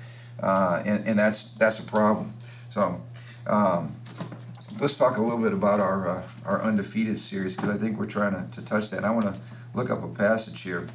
uh, 0.43 0.83
and, 0.85 1.07
and 1.07 1.17
that's 1.17 1.45
that's 1.57 1.79
a 1.79 1.83
problem. 1.83 2.33
So. 2.69 3.01
Um, 3.47 3.95
let's 4.81 4.95
talk 4.95 5.17
a 5.17 5.21
little 5.21 5.39
bit 5.39 5.51
about 5.53 5.79
our 5.79 6.07
uh, 6.07 6.23
our 6.45 6.61
undefeated 6.61 7.19
series 7.19 7.55
because 7.55 7.69
I 7.69 7.77
think 7.77 7.97
we're 7.97 8.05
trying 8.05 8.33
to, 8.33 8.47
to 8.59 8.65
touch 8.65 8.89
that. 8.91 9.03
I 9.03 9.09
want 9.09 9.33
to 9.33 9.39
look 9.73 9.89
up 9.89 10.03
a 10.03 10.07
passage 10.07 10.61
here 10.61 10.87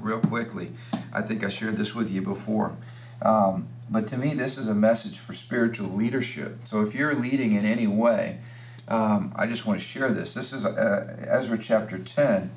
real 0.00 0.20
quickly. 0.20 0.72
I 1.12 1.22
think 1.22 1.44
I 1.44 1.48
shared 1.48 1.76
this 1.76 1.94
with 1.94 2.10
you 2.10 2.22
before. 2.22 2.76
Um, 3.22 3.68
but 3.88 4.08
to 4.08 4.16
me, 4.16 4.34
this 4.34 4.58
is 4.58 4.68
a 4.68 4.74
message 4.74 5.18
for 5.18 5.32
spiritual 5.32 5.90
leadership. 5.90 6.58
So 6.64 6.82
if 6.82 6.94
you're 6.94 7.14
leading 7.14 7.52
in 7.52 7.64
any 7.64 7.86
way, 7.86 8.38
um, 8.88 9.32
I 9.36 9.46
just 9.46 9.64
want 9.64 9.78
to 9.78 9.84
share 9.84 10.10
this. 10.10 10.34
This 10.34 10.52
is 10.52 10.64
uh, 10.64 11.16
Ezra 11.28 11.58
chapter 11.58 11.98
10. 11.98 12.50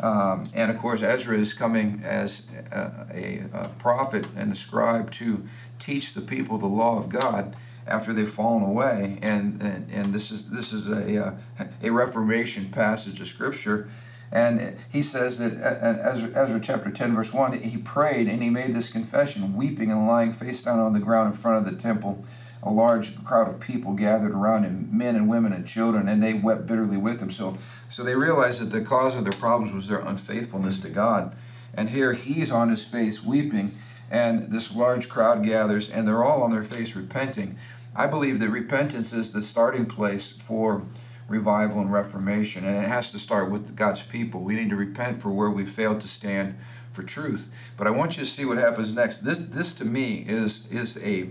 Um, 0.00 0.44
and 0.54 0.70
of 0.70 0.78
course, 0.78 1.02
Ezra 1.02 1.36
is 1.36 1.54
coming 1.54 2.02
as 2.04 2.46
a, 2.70 3.06
a, 3.12 3.42
a, 3.52 3.68
prophet 3.80 4.26
and 4.36 4.52
a 4.52 4.54
scribe 4.54 5.10
to 5.12 5.44
teach 5.80 6.14
the 6.14 6.20
people 6.20 6.56
the 6.56 6.66
law 6.66 6.98
of 6.98 7.08
God 7.08 7.56
after 7.88 8.12
they've 8.12 8.30
fallen 8.30 8.62
away. 8.62 9.18
And, 9.22 9.60
and, 9.62 9.90
and 9.90 10.14
this 10.14 10.30
is, 10.30 10.48
this 10.50 10.72
is 10.72 10.86
a, 10.86 11.26
uh, 11.26 11.34
a 11.82 11.90
Reformation 11.90 12.70
passage 12.70 13.20
of 13.20 13.26
Scripture. 13.26 13.88
And 14.30 14.76
he 14.90 15.02
says 15.02 15.38
that 15.38 15.52
in 15.52 15.98
Ezra, 16.00 16.30
Ezra, 16.34 16.60
chapter 16.60 16.90
10, 16.90 17.14
verse 17.14 17.32
1, 17.32 17.60
he 17.60 17.78
prayed 17.78 18.28
and 18.28 18.42
he 18.42 18.50
made 18.50 18.74
this 18.74 18.90
confession, 18.90 19.56
weeping 19.56 19.90
and 19.90 20.06
lying 20.06 20.32
face 20.32 20.62
down 20.62 20.78
on 20.78 20.92
the 20.92 21.00
ground 21.00 21.28
in 21.28 21.40
front 21.40 21.56
of 21.56 21.72
the 21.72 21.80
temple. 21.80 22.24
A 22.62 22.70
large 22.70 23.22
crowd 23.24 23.48
of 23.48 23.60
people 23.60 23.94
gathered 23.94 24.32
around 24.32 24.64
him, 24.64 24.88
men 24.92 25.16
and 25.16 25.28
women 25.28 25.52
and 25.52 25.66
children, 25.66 26.08
and 26.08 26.22
they 26.22 26.34
wept 26.34 26.66
bitterly 26.66 26.96
with 26.96 27.20
him. 27.20 27.30
So, 27.30 27.56
so 27.88 28.02
they 28.02 28.16
realized 28.16 28.60
that 28.60 28.76
the 28.76 28.82
cause 28.82 29.14
of 29.14 29.24
their 29.24 29.38
problems 29.38 29.72
was 29.72 29.88
their 29.88 30.00
unfaithfulness 30.00 30.80
to 30.80 30.90
God. 30.90 31.34
And 31.72 31.90
here 31.90 32.12
he's 32.12 32.50
on 32.50 32.68
his 32.68 32.84
face 32.84 33.22
weeping, 33.22 33.72
and 34.10 34.50
this 34.50 34.74
large 34.74 35.08
crowd 35.08 35.44
gathers, 35.44 35.88
and 35.88 36.06
they're 36.06 36.24
all 36.24 36.42
on 36.42 36.50
their 36.50 36.64
face 36.64 36.96
repenting. 36.96 37.56
I 37.98 38.06
believe 38.06 38.38
that 38.38 38.50
repentance 38.50 39.12
is 39.12 39.32
the 39.32 39.42
starting 39.42 39.84
place 39.84 40.30
for 40.30 40.84
revival 41.26 41.80
and 41.80 41.92
reformation, 41.92 42.64
and 42.64 42.76
it 42.76 42.86
has 42.88 43.10
to 43.10 43.18
start 43.18 43.50
with 43.50 43.74
God's 43.74 44.02
people. 44.02 44.42
We 44.42 44.54
need 44.54 44.70
to 44.70 44.76
repent 44.76 45.20
for 45.20 45.30
where 45.30 45.50
we 45.50 45.66
failed 45.66 46.00
to 46.02 46.08
stand 46.08 46.56
for 46.92 47.02
truth. 47.02 47.50
But 47.76 47.88
I 47.88 47.90
want 47.90 48.16
you 48.16 48.24
to 48.24 48.30
see 48.30 48.44
what 48.44 48.56
happens 48.56 48.92
next. 48.92 49.24
This, 49.24 49.40
this 49.40 49.72
to 49.74 49.84
me 49.84 50.24
is, 50.28 50.68
is 50.70 50.96
a 50.98 51.30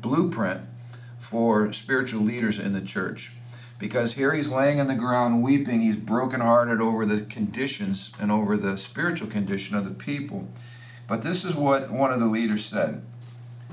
blueprint 0.00 0.62
for 1.18 1.72
spiritual 1.72 2.22
leaders 2.22 2.58
in 2.58 2.72
the 2.72 2.80
church. 2.80 3.30
Because 3.78 4.14
here 4.14 4.34
he's 4.34 4.48
laying 4.48 4.80
on 4.80 4.88
the 4.88 4.96
ground 4.96 5.44
weeping, 5.44 5.82
he's 5.82 5.94
brokenhearted 5.94 6.80
over 6.80 7.06
the 7.06 7.20
conditions 7.26 8.10
and 8.20 8.32
over 8.32 8.56
the 8.56 8.76
spiritual 8.76 9.28
condition 9.28 9.76
of 9.76 9.84
the 9.84 9.92
people. 9.92 10.48
But 11.06 11.22
this 11.22 11.44
is 11.44 11.54
what 11.54 11.92
one 11.92 12.12
of 12.12 12.18
the 12.18 12.26
leaders 12.26 12.64
said 12.64 13.02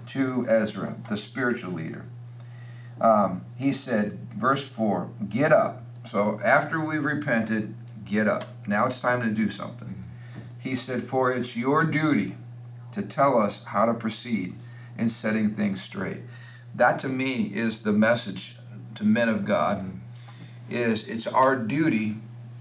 to 0.09 0.45
Ezra, 0.47 0.95
the 1.09 1.17
spiritual 1.17 1.71
leader 1.71 2.05
um, 3.01 3.43
he 3.57 3.71
said, 3.71 4.17
verse 4.35 4.67
4, 4.67 5.09
get 5.29 5.51
up. 5.51 5.83
So 6.05 6.39
after 6.43 6.79
we 6.79 6.97
repented, 6.97 7.73
get 8.05 8.27
up. 8.27 8.45
Now 8.67 8.85
it's 8.85 9.01
time 9.01 9.21
to 9.21 9.29
do 9.29 9.49
something. 9.49 10.03
He 10.59 10.75
said, 10.75 11.03
for 11.03 11.31
it's 11.31 11.55
your 11.55 11.83
duty 11.83 12.35
to 12.91 13.01
tell 13.01 13.39
us 13.39 13.63
how 13.65 13.85
to 13.85 13.93
proceed 13.93 14.55
in 14.97 15.09
setting 15.09 15.53
things 15.53 15.81
straight. 15.81 16.19
That 16.73 16.99
to 16.99 17.09
me 17.09 17.43
is 17.53 17.83
the 17.83 17.91
message 17.91 18.57
to 18.95 19.03
men 19.03 19.29
of 19.29 19.45
God 19.45 19.91
is 20.69 21.07
it's 21.07 21.27
our 21.27 21.55
duty 21.55 22.17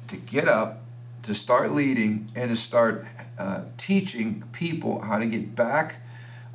to 0.09 0.17
get 0.17 0.49
up, 0.49 0.83
to 1.23 1.35
start 1.35 1.73
leading, 1.73 2.29
and 2.35 2.51
to 2.51 2.57
start 2.57 3.07
uh, 3.39 3.63
teaching 3.79 4.45
people 4.53 5.01
how 5.01 5.19
to 5.19 5.27
get 5.27 5.55
back 5.55 5.97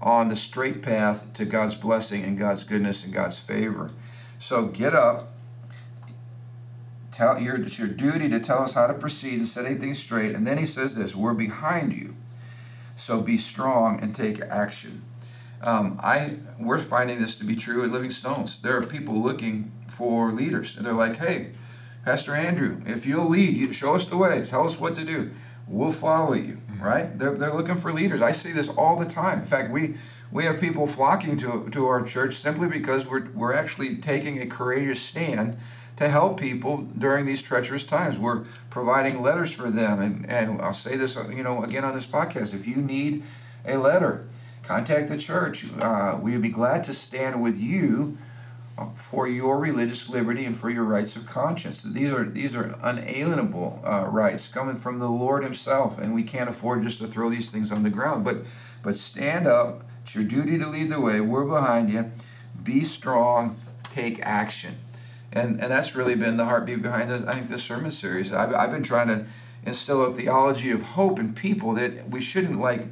on 0.01 0.29
the 0.29 0.35
straight 0.35 0.81
path 0.81 1.33
to 1.33 1.45
God's 1.45 1.75
blessing 1.75 2.23
and 2.23 2.37
God's 2.37 2.63
goodness 2.63 3.03
and 3.03 3.13
God's 3.13 3.39
favor. 3.39 3.89
So 4.39 4.67
get 4.67 4.95
up. 4.95 5.33
Tell 7.11 7.39
your 7.39 7.57
it's 7.57 7.77
your 7.77 7.89
duty 7.89 8.29
to 8.29 8.39
tell 8.39 8.63
us 8.63 8.73
how 8.73 8.87
to 8.87 8.93
proceed 8.93 9.39
and 9.39 9.47
setting 9.47 9.79
things 9.79 9.99
straight. 9.99 10.33
And 10.33 10.47
then 10.47 10.57
he 10.57 10.65
says 10.65 10.95
this: 10.95 11.13
We're 11.13 11.33
behind 11.33 11.91
you, 11.91 12.15
so 12.95 13.19
be 13.19 13.37
strong 13.37 13.99
and 14.01 14.15
take 14.15 14.39
action. 14.41 15.03
Um, 15.61 15.99
I 16.01 16.35
we're 16.57 16.77
finding 16.77 17.19
this 17.19 17.35
to 17.35 17.43
be 17.43 17.57
true 17.57 17.83
at 17.83 17.91
Living 17.91 18.11
Stones. 18.11 18.59
There 18.59 18.77
are 18.77 18.85
people 18.85 19.21
looking 19.21 19.71
for 19.87 20.31
leaders, 20.31 20.77
and 20.77 20.85
they're 20.85 20.93
like, 20.93 21.17
"Hey, 21.17 21.51
Pastor 22.05 22.33
Andrew, 22.33 22.81
if 22.85 23.05
you'll 23.05 23.27
lead, 23.27 23.75
show 23.75 23.95
us 23.95 24.05
the 24.05 24.15
way. 24.15 24.45
Tell 24.45 24.65
us 24.65 24.79
what 24.79 24.95
to 24.95 25.03
do. 25.03 25.31
We'll 25.67 25.91
follow 25.91 26.33
you." 26.33 26.59
Right? 26.79 27.17
They're, 27.17 27.35
they're 27.35 27.53
looking 27.53 27.77
for 27.77 27.91
leaders. 27.93 28.21
I 28.21 28.31
see 28.31 28.51
this 28.51 28.67
all 28.69 28.97
the 28.97 29.05
time. 29.05 29.39
In 29.39 29.45
fact, 29.45 29.71
we, 29.71 29.95
we 30.31 30.45
have 30.45 30.59
people 30.59 30.87
flocking 30.87 31.37
to, 31.37 31.69
to 31.71 31.87
our 31.87 32.03
church 32.03 32.35
simply 32.35 32.67
because 32.67 33.05
we're, 33.05 33.29
we're 33.31 33.53
actually 33.53 33.97
taking 33.97 34.41
a 34.41 34.45
courageous 34.45 35.01
stand 35.01 35.57
to 35.97 36.07
help 36.07 36.39
people 36.39 36.77
during 36.97 37.25
these 37.25 37.41
treacherous 37.41 37.83
times. 37.83 38.17
We're 38.17 38.45
providing 38.69 39.21
letters 39.21 39.51
for 39.51 39.69
them. 39.69 39.99
And, 39.99 40.29
and 40.29 40.61
I'll 40.61 40.73
say 40.73 40.95
this, 40.95 41.15
you 41.15 41.43
know, 41.43 41.63
again 41.63 41.83
on 41.83 41.93
this 41.93 42.07
podcast, 42.07 42.53
if 42.53 42.65
you 42.65 42.77
need 42.77 43.23
a 43.65 43.77
letter, 43.77 44.27
contact 44.63 45.09
the 45.09 45.17
church. 45.17 45.65
Uh, 45.77 46.17
we 46.21 46.31
would 46.31 46.41
be 46.41 46.49
glad 46.49 46.83
to 46.85 46.93
stand 46.93 47.41
with 47.41 47.57
you 47.57 48.17
for 48.95 49.27
your 49.27 49.59
religious 49.59 50.09
liberty 50.09 50.45
and 50.45 50.57
for 50.57 50.69
your 50.69 50.83
rights 50.83 51.15
of 51.15 51.25
conscience. 51.25 51.83
These 51.83 52.11
are 52.11 52.23
these 52.23 52.55
are 52.55 52.75
unalienable 52.81 53.81
uh, 53.85 54.05
rights 54.09 54.47
coming 54.47 54.77
from 54.77 54.99
the 54.99 55.09
Lord 55.09 55.43
Himself, 55.43 55.97
and 55.97 56.13
we 56.13 56.23
can't 56.23 56.49
afford 56.49 56.83
just 56.83 56.99
to 56.99 57.07
throw 57.07 57.29
these 57.29 57.51
things 57.51 57.71
on 57.71 57.83
the 57.83 57.89
ground. 57.89 58.23
But 58.23 58.37
but 58.83 58.97
stand 58.97 59.47
up. 59.47 59.83
It's 60.03 60.15
your 60.15 60.23
duty 60.23 60.57
to 60.57 60.67
lead 60.67 60.89
the 60.89 60.99
way. 60.99 61.21
We're 61.21 61.45
behind 61.45 61.89
you. 61.89 62.11
Be 62.63 62.83
strong. 62.83 63.57
Take 63.91 64.19
action. 64.21 64.77
And 65.31 65.61
and 65.61 65.71
that's 65.71 65.95
really 65.95 66.15
been 66.15 66.37
the 66.37 66.45
heartbeat 66.45 66.81
behind 66.81 67.11
this, 67.11 67.23
I 67.25 67.33
think 67.33 67.49
this 67.49 67.63
sermon 67.63 67.91
series. 67.91 68.33
I've, 68.33 68.53
I've 68.53 68.71
been 68.71 68.83
trying 68.83 69.07
to 69.09 69.25
instill 69.65 70.03
a 70.05 70.13
theology 70.13 70.71
of 70.71 70.81
hope 70.81 71.19
in 71.19 71.33
people 71.33 71.73
that 71.73 72.09
we 72.09 72.21
shouldn't 72.21 72.59
like 72.59 72.87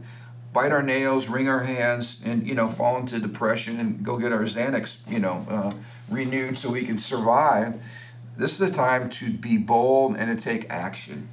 bite 0.53 0.71
our 0.71 0.83
nails, 0.83 1.27
wring 1.27 1.47
our 1.47 1.63
hands, 1.63 2.21
and 2.23 2.47
you 2.47 2.55
know 2.55 2.67
fall 2.67 2.97
into 2.97 3.19
depression 3.19 3.79
and 3.79 4.03
go 4.03 4.17
get 4.17 4.31
our 4.31 4.43
Xanax, 4.43 4.97
you 5.09 5.19
know, 5.19 5.45
uh, 5.49 5.71
renewed 6.09 6.57
so 6.57 6.71
we 6.71 6.83
can 6.83 6.97
survive. 6.97 7.79
This 8.37 8.59
is 8.59 8.69
the 8.69 8.75
time 8.75 9.09
to 9.11 9.31
be 9.31 9.57
bold 9.57 10.15
and 10.15 10.37
to 10.37 10.43
take 10.43 10.69
action. 10.69 11.29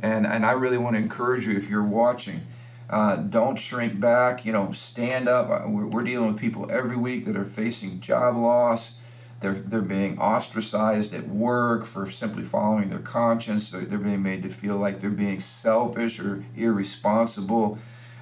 And 0.00 0.26
and 0.26 0.44
I 0.44 0.52
really 0.52 0.78
want 0.78 0.96
to 0.96 1.02
encourage 1.02 1.46
you 1.46 1.56
if 1.56 1.68
you're 1.68 1.84
watching. 1.84 2.42
Uh, 2.90 3.16
don't 3.16 3.58
shrink 3.58 3.98
back. 3.98 4.44
You 4.44 4.52
know, 4.52 4.70
stand 4.72 5.28
up. 5.28 5.48
Uh, 5.48 5.68
we're, 5.68 5.86
we're 5.86 6.02
dealing 6.02 6.32
with 6.32 6.40
people 6.40 6.70
every 6.70 6.96
week 6.96 7.24
that 7.24 7.36
are 7.36 7.44
facing 7.44 8.00
job 8.00 8.36
loss. 8.36 8.94
They're, 9.40 9.54
they're 9.54 9.80
being 9.80 10.18
ostracized 10.18 11.12
at 11.12 11.26
work 11.26 11.84
for 11.84 12.08
simply 12.08 12.44
following 12.44 12.90
their 12.90 13.00
conscience. 13.00 13.70
They're, 13.70 13.80
they're 13.80 13.98
being 13.98 14.22
made 14.22 14.42
to 14.44 14.48
feel 14.48 14.76
like 14.76 15.00
they're 15.00 15.10
being 15.10 15.40
selfish 15.40 16.20
or 16.20 16.44
irresponsible 16.56 17.78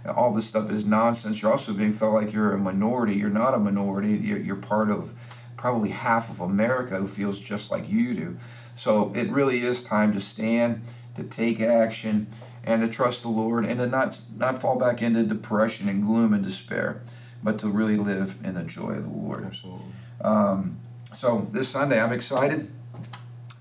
all 0.07 0.33
this 0.33 0.47
stuff 0.47 0.71
is 0.71 0.85
nonsense. 0.85 1.43
You're 1.43 1.51
also 1.51 1.73
being 1.73 1.93
felt 1.93 2.15
like 2.15 2.33
you're 2.33 2.53
a 2.53 2.59
minority. 2.59 3.15
You're 3.15 3.31
not 3.31 3.55
a 3.55 3.59
minority. 3.59 4.13
You're, 4.13 4.39
you're 4.39 4.57
part 4.57 4.91
of 4.91 5.13
probably 5.57 5.91
half 5.91 6.31
of 6.31 6.41
America 6.41 6.97
who 6.97 7.07
feels 7.07 7.39
just 7.39 7.71
like 7.71 7.89
you 7.89 8.15
do. 8.15 8.37
So 8.75 9.13
it 9.15 9.31
really 9.31 9.61
is 9.61 9.83
time 9.83 10.15
to 10.15 10.21
stand, 10.21 10.83
to 11.17 11.23
take 11.23 11.61
action, 11.61 12.29
and 12.65 12.83
to 12.83 12.89
trust 12.89 13.23
the 13.23 13.29
Lord 13.29 13.65
and 13.65 13.79
to 13.79 13.87
not 13.87 14.21
not 14.37 14.59
fall 14.59 14.79
back 14.79 15.03
into 15.03 15.23
depression 15.23 15.89
and 15.89 16.03
gloom 16.03 16.33
and 16.33 16.45
despair, 16.45 17.03
but 17.43 17.59
to 17.59 17.69
really 17.69 17.97
live 17.97 18.39
in 18.45 18.55
the 18.55 18.65
joy 18.65 18.93
of 18.93 19.05
the 19.05 19.11
Lord. 19.11 19.45
Absolutely. 19.45 19.85
Um, 20.23 20.79
so 21.13 21.47
this 21.51 21.69
Sunday, 21.69 22.01
I'm 22.01 22.13
excited. 22.13 22.71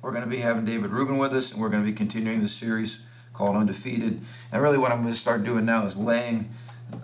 We're 0.02 0.12
going 0.12 0.24
to 0.24 0.30
be 0.30 0.38
having 0.38 0.64
David 0.66 0.92
Rubin 0.92 1.18
with 1.18 1.34
us, 1.34 1.52
and 1.52 1.62
we're 1.62 1.70
going 1.70 1.84
to 1.84 1.90
be 1.90 1.96
continuing 1.96 2.42
the 2.42 2.48
series 2.48 3.02
called 3.40 3.56
Undefeated. 3.56 4.20
And 4.52 4.62
really, 4.62 4.78
what 4.78 4.92
I'm 4.92 5.02
going 5.02 5.14
to 5.14 5.20
start 5.20 5.46
doing 5.46 5.66
now 5.66 5.86
is 5.86 5.96
laying 5.96 6.52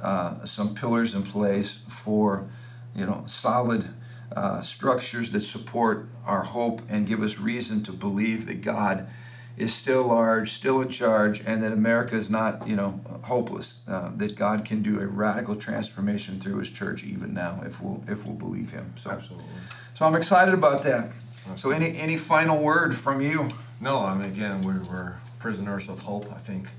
uh, 0.03 0.45
some 0.45 0.75
pillars 0.75 1.15
in 1.15 1.23
place 1.23 1.79
for, 1.87 2.49
you 2.93 3.05
know, 3.05 3.23
solid 3.25 3.87
uh, 4.35 4.61
structures 4.61 5.31
that 5.31 5.41
support 5.41 6.09
our 6.25 6.43
hope 6.43 6.81
and 6.89 7.07
give 7.07 7.21
us 7.23 7.39
reason 7.39 7.83
to 7.83 7.93
believe 7.93 8.47
that 8.47 8.61
God 8.61 9.07
is 9.55 9.73
still 9.73 10.03
large, 10.07 10.51
still 10.51 10.81
in 10.81 10.89
charge, 10.89 11.41
and 11.45 11.63
that 11.63 11.71
America 11.71 12.17
is 12.17 12.29
not, 12.29 12.67
you 12.67 12.75
know, 12.75 12.99
hopeless. 13.21 13.79
Uh, 13.87 14.11
that 14.17 14.35
God 14.35 14.65
can 14.65 14.83
do 14.83 14.99
a 14.99 15.07
radical 15.07 15.55
transformation 15.55 16.41
through 16.41 16.57
His 16.57 16.69
church 16.69 17.05
even 17.05 17.33
now, 17.33 17.61
if 17.65 17.81
we'll 17.81 18.03
if 18.09 18.25
we'll 18.25 18.35
believe 18.35 18.71
Him. 18.71 18.93
So, 18.97 19.09
absolutely. 19.09 19.47
So 19.93 20.03
I'm 20.05 20.15
excited 20.15 20.53
about 20.53 20.83
that. 20.83 21.11
So 21.55 21.71
any 21.71 21.95
any 21.95 22.17
final 22.17 22.57
word 22.57 22.93
from 22.93 23.21
you? 23.21 23.51
No, 23.79 23.99
I 23.99 24.13
mean 24.15 24.29
again, 24.29 24.61
we 24.63 24.73
were 24.89 25.15
prisoners 25.39 25.89
of 25.89 26.01
hope. 26.03 26.31
I 26.31 26.37
think 26.37 26.69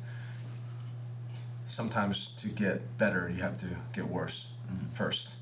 sometimes 1.68 2.28
to 2.38 2.48
get 2.48 2.98
better, 2.98 3.30
you 3.34 3.42
have 3.42 3.58
to 3.58 3.66
get 3.92 4.08
worse 4.08 4.48
mm-hmm. 4.66 4.92
first. 4.94 5.34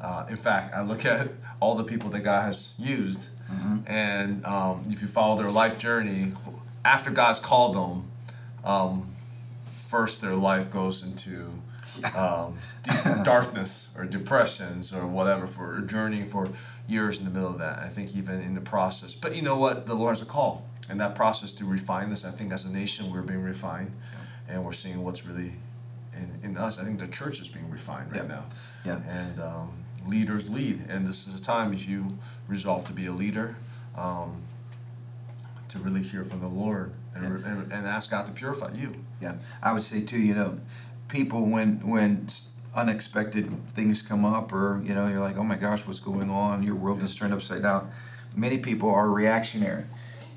Uh, 0.00 0.26
in 0.28 0.36
fact, 0.36 0.74
I 0.74 0.82
look 0.82 1.04
at 1.04 1.28
all 1.60 1.74
the 1.74 1.84
people 1.84 2.10
that 2.10 2.20
God 2.20 2.42
has 2.42 2.72
used, 2.78 3.20
mm-hmm. 3.50 3.78
and 3.86 4.44
um, 4.44 4.84
if 4.90 5.00
you 5.00 5.06
follow 5.06 5.40
their 5.40 5.50
life 5.50 5.78
journey, 5.78 6.32
after 6.84 7.10
God's 7.10 7.38
called 7.38 7.76
them, 7.76 8.10
um, 8.64 9.14
first 9.88 10.20
their 10.20 10.34
life 10.34 10.70
goes 10.70 11.04
into 11.04 11.52
um, 12.16 12.56
darkness 13.22 13.90
or 13.96 14.04
depressions 14.04 14.92
or 14.92 15.06
whatever 15.06 15.46
for 15.46 15.78
a 15.78 15.82
journey 15.82 16.24
for 16.24 16.48
years 16.88 17.18
in 17.18 17.24
the 17.24 17.30
middle 17.30 17.50
of 17.50 17.58
that. 17.58 17.78
I 17.78 17.88
think 17.88 18.16
even 18.16 18.40
in 18.40 18.54
the 18.54 18.60
process. 18.60 19.14
But 19.14 19.36
you 19.36 19.42
know 19.42 19.56
what? 19.56 19.86
The 19.86 19.94
Lord 19.94 20.16
has 20.16 20.22
a 20.22 20.26
call, 20.26 20.66
and 20.88 21.00
that 21.00 21.14
process 21.14 21.52
to 21.52 21.64
refine 21.64 22.12
us. 22.12 22.24
I 22.24 22.30
think 22.30 22.52
as 22.52 22.64
a 22.64 22.72
nation 22.72 23.12
we're 23.12 23.22
being 23.22 23.42
refined, 23.42 23.92
yeah. 24.12 24.54
and 24.54 24.64
we're 24.64 24.72
seeing 24.72 25.02
what's 25.02 25.26
really 25.26 25.52
in, 26.16 26.40
in 26.42 26.56
us. 26.56 26.78
I 26.78 26.84
think 26.84 26.98
the 26.98 27.08
church 27.08 27.40
is 27.40 27.48
being 27.48 27.70
refined 27.70 28.12
right 28.12 28.22
yeah. 28.22 28.28
now. 28.28 28.46
Yeah. 28.84 29.00
And 29.08 29.40
um, 29.40 29.84
leaders 30.06 30.50
lead, 30.50 30.84
and 30.88 31.06
this 31.06 31.26
is 31.26 31.40
a 31.40 31.42
time 31.42 31.72
if 31.72 31.88
you 31.88 32.06
resolve 32.48 32.84
to 32.86 32.92
be 32.92 33.06
a 33.06 33.12
leader. 33.12 33.56
Um, 33.96 34.42
to 35.72 35.78
really 35.78 36.02
hear 36.02 36.22
from 36.22 36.40
the 36.40 36.46
Lord 36.46 36.92
and, 37.14 37.24
yeah. 37.24 37.50
and, 37.50 37.72
and 37.72 37.86
ask 37.86 38.10
God 38.10 38.26
to 38.26 38.32
purify 38.32 38.72
you. 38.74 38.94
Yeah, 39.20 39.34
I 39.62 39.72
would 39.72 39.82
say 39.82 40.02
too. 40.02 40.18
You 40.18 40.34
know, 40.34 40.60
people 41.08 41.46
when 41.46 41.86
when 41.88 42.28
unexpected 42.74 43.50
things 43.70 44.02
come 44.02 44.24
up, 44.24 44.52
or 44.52 44.82
you 44.84 44.94
know, 44.94 45.06
you're 45.08 45.20
like, 45.20 45.36
oh 45.36 45.44
my 45.44 45.56
gosh, 45.56 45.86
what's 45.86 46.00
going 46.00 46.30
on? 46.30 46.62
Your 46.62 46.74
world 46.74 47.02
is 47.02 47.16
turned 47.16 47.32
upside 47.32 47.62
down. 47.62 47.90
Many 48.36 48.58
people 48.58 48.90
are 48.90 49.08
reactionary. 49.10 49.84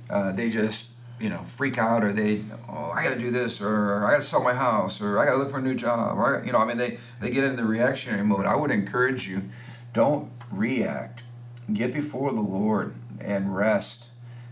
Uh, 0.09 0.31
they 0.31 0.49
just 0.49 0.91
you 1.19 1.29
know 1.29 1.43
freak 1.43 1.77
out, 1.77 2.03
or 2.03 2.11
they 2.11 2.43
oh 2.69 2.91
I 2.93 3.03
got 3.03 3.13
to 3.13 3.19
do 3.19 3.31
this, 3.31 3.61
or 3.61 4.05
I 4.05 4.11
got 4.11 4.17
to 4.17 4.21
sell 4.23 4.43
my 4.43 4.53
house, 4.53 5.01
or 5.01 5.19
I 5.19 5.25
got 5.25 5.31
to 5.31 5.37
look 5.37 5.51
for 5.51 5.59
a 5.59 5.61
new 5.61 5.75
job, 5.75 6.17
or 6.17 6.43
you 6.45 6.51
know, 6.51 6.59
I 6.59 6.65
mean 6.65 6.77
they 6.77 6.99
they 7.21 7.29
get 7.31 7.43
into 7.43 7.57
the 7.57 7.67
reactionary 7.67 8.23
mode. 8.23 8.45
I 8.45 8.55
would 8.55 8.71
encourage 8.71 9.27
you, 9.27 9.43
don't 9.93 10.31
react. 10.51 11.23
Get 11.71 11.93
before 11.93 12.31
the 12.31 12.41
Lord 12.41 12.93
and 13.19 13.55
rest 13.55 14.09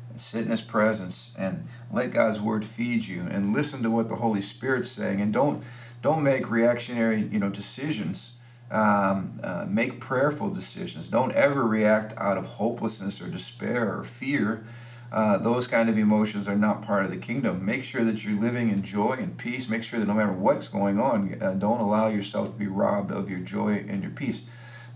And 0.10 0.20
sit 0.20 0.46
in 0.46 0.52
his 0.52 0.62
presence 0.62 1.34
and 1.38 1.68
let 1.92 2.12
God's 2.12 2.42
word 2.42 2.66
feed 2.66 3.06
you 3.06 3.28
and 3.30 3.54
listen 3.54 3.84
to 3.84 3.92
what 3.92 4.10
the 4.10 4.16
Holy 4.16 4.42
Spirit's 4.42 4.92
saying 4.92 5.22
and 5.22 5.32
don't 5.32 5.64
don't 6.02 6.24
make 6.24 6.50
reactionary 6.50 7.28
you 7.32 7.40
know 7.40 7.50
decisions 7.50 8.34
um, 8.72 9.40
uh, 9.44 9.66
make 9.68 10.00
prayerful 10.00 10.50
decisions 10.50 11.08
don't 11.08 11.32
ever 11.34 11.66
react 11.68 12.14
out 12.18 12.38
of 12.38 12.46
hopelessness 12.46 13.22
or 13.22 13.28
despair 13.28 13.96
or 13.96 14.04
fear 14.04 14.66
uh, 15.14 15.38
those 15.38 15.68
kind 15.68 15.90
of 15.90 15.98
emotions 15.98 16.48
are 16.48 16.56
not 16.56 16.82
part 16.82 17.06
of 17.06 17.12
the 17.12 17.18
kingdom 17.18 17.64
make 17.64 17.84
sure 17.84 18.04
that 18.04 18.26
you're 18.26 18.40
living 18.40 18.70
in 18.70 18.82
joy 18.82 19.14
and 19.14 19.38
peace 19.38 19.70
make 19.70 19.84
sure 19.84 20.00
that 20.00 20.08
no 20.08 20.14
matter 20.14 20.34
what's 20.34 20.68
going 20.68 21.00
on 21.00 21.38
uh, 21.42 21.54
don't 21.54 21.80
allow 21.80 22.08
yourself 22.08 22.48
to 22.48 22.54
be 22.54 22.68
robbed 22.68 23.12
of 23.12 23.30
your 23.30 23.40
joy 23.40 23.86
and 23.88 24.02
your 24.02 24.12
peace 24.12 24.44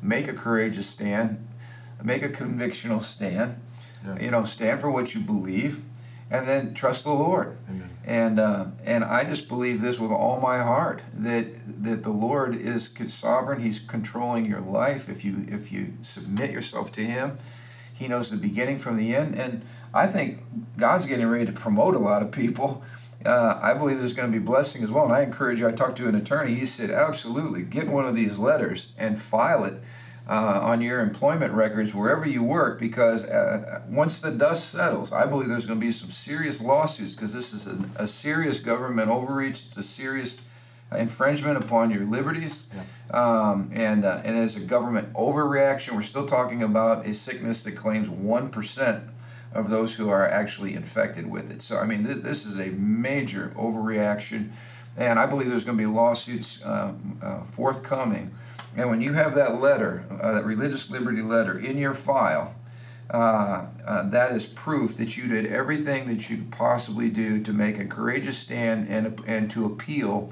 make 0.02 0.28
a 0.28 0.34
courageous 0.34 0.88
stand 0.88 1.48
make 2.04 2.24
a 2.24 2.30
convictional 2.30 3.02
stand 3.02 3.62
yeah. 4.06 4.20
You 4.20 4.32
know, 4.32 4.44
stand 4.44 4.82
for 4.82 4.92
what 4.92 5.14
you 5.14 5.22
believe, 5.22 5.82
and 6.30 6.48
then 6.48 6.74
trust 6.74 7.04
the 7.04 7.12
Lord. 7.12 7.58
Amen. 7.70 7.90
And 8.06 8.40
uh, 8.40 8.66
and 8.84 9.04
I 9.04 9.24
just 9.24 9.48
believe 9.48 9.82
this 9.82 10.00
with 10.00 10.12
all 10.12 10.40
my 10.40 10.60
heart 10.60 11.04
that 11.14 11.84
that 11.84 12.04
the 12.04 12.12
Lord 12.12 12.56
is 12.56 12.92
sovereign. 13.08 13.62
He's 13.62 13.80
controlling 13.80 14.46
your 14.46 14.62
life. 14.62 15.10
If 15.10 15.24
you 15.26 15.46
if 15.48 15.72
you 15.72 15.94
submit 16.02 16.52
yourself 16.52 16.92
to 16.94 17.06
Him, 17.06 17.38
He 17.98 18.08
knows 18.08 18.30
the 18.30 18.38
beginning 18.38 18.78
from 18.78 18.98
the 18.98 19.16
end. 19.16 19.36
And 19.36 19.64
I 19.94 20.08
think 20.08 20.40
God's 20.78 21.06
getting 21.06 21.28
ready 21.28 21.46
to 21.46 21.52
promote 21.52 21.96
a 21.96 22.00
lot 22.00 22.22
of 22.22 22.32
people. 22.32 22.84
Uh, 23.26 23.60
I 23.62 23.74
believe 23.74 23.98
there's 23.98 24.14
going 24.14 24.32
to 24.32 24.40
be 24.40 24.44
blessing 24.44 24.84
as 24.84 24.92
well. 24.92 25.06
And 25.06 25.14
I 25.14 25.22
encourage 25.22 25.60
you. 25.60 25.68
I 25.68 25.72
talked 25.72 25.98
to 25.98 26.08
an 26.08 26.16
attorney. 26.16 26.54
He 26.56 26.66
said, 26.66 26.92
absolutely, 26.92 27.64
get 27.64 27.88
one 27.88 28.06
of 28.06 28.16
these 28.16 28.38
letters 28.38 28.94
and 28.98 29.20
file 29.20 29.66
it 29.66 29.82
uh, 30.30 30.60
on 30.62 30.82
your 30.82 31.00
employment 31.00 31.54
records 31.54 31.94
wherever 31.94 32.28
you 32.28 32.44
work 32.44 32.80
because 32.80 33.24
uh, 33.24 33.82
once 33.88 34.20
the 34.20 34.32
dust 34.32 34.70
settles, 34.70 35.12
I 35.12 35.26
believe 35.26 35.48
there's 35.48 35.66
going 35.66 35.80
to 35.80 35.86
be 35.86 35.92
some 35.92 36.12
serious 36.12 36.60
lawsuits 36.60 37.16
because 37.16 37.34
this 37.34 37.54
is 37.54 37.66
a, 37.66 37.78
a, 37.96 38.08
serious 38.08 38.60
government 38.60 39.10
overreach. 39.10 39.68
It's 39.68 39.78
a 39.78 39.84
serious 39.84 40.42
infringement 40.96 41.58
upon 41.58 41.92
your 41.92 42.06
liberties. 42.06 42.64
Yeah. 42.74 42.84
Um, 43.20 43.72
and, 43.74 44.06
uh, 44.06 44.22
and 44.24 44.38
as 44.38 44.56
a 44.56 44.60
government 44.60 45.14
overreaction, 45.14 45.94
we're 45.94 46.02
still 46.02 46.26
talking 46.26 46.64
about 46.64 47.06
a 47.06 47.14
sickness 47.14 47.64
that 47.64 47.72
claims 47.74 48.10
1% 48.10 49.10
of 49.54 49.70
those 49.70 49.96
who 49.96 50.10
are 50.10 50.28
actually 50.28 50.76
infected 50.76 51.30
with 51.30 51.50
it. 51.52 51.62
So, 51.62 51.78
I 51.78 51.86
mean, 51.86 52.06
th- 52.06 52.24
this 52.24 52.46
is 52.46 52.60
a 52.60 52.68
major 52.72 53.54
overreaction. 53.58 54.52
And 54.98 55.20
I 55.20 55.26
believe 55.26 55.50
there's 55.50 55.64
going 55.64 55.78
to 55.78 55.84
be 55.84 55.90
lawsuits 55.90 56.64
uh, 56.64 56.94
uh, 57.22 57.44
forthcoming 57.44 58.34
and 58.78 58.92
when 58.92 59.02
you 59.02 59.14
have 59.14 59.34
that 59.34 59.60
letter, 59.60 60.06
uh, 60.22 60.34
that 60.34 60.46
religious 60.46 60.92
liberty 60.92 61.24
letter 61.24 61.58
in 61.58 61.80
your 61.80 61.96
file, 61.96 62.54
uh, 63.10 63.66
uh, 63.86 64.10
that 64.10 64.32
is 64.34 64.46
proof 64.46 64.96
that 64.98 65.18
you 65.18 65.28
did 65.28 65.48
everything 65.48 66.06
that 66.08 66.30
you 66.30 66.38
could 66.38 66.52
possibly 66.52 67.10
do 67.10 67.42
to 67.42 67.52
make 67.52 67.80
a 67.80 67.86
courageous 67.86 68.38
stand 68.38 68.88
and, 68.88 69.20
and 69.26 69.50
to 69.50 69.66
appeal 69.66 70.32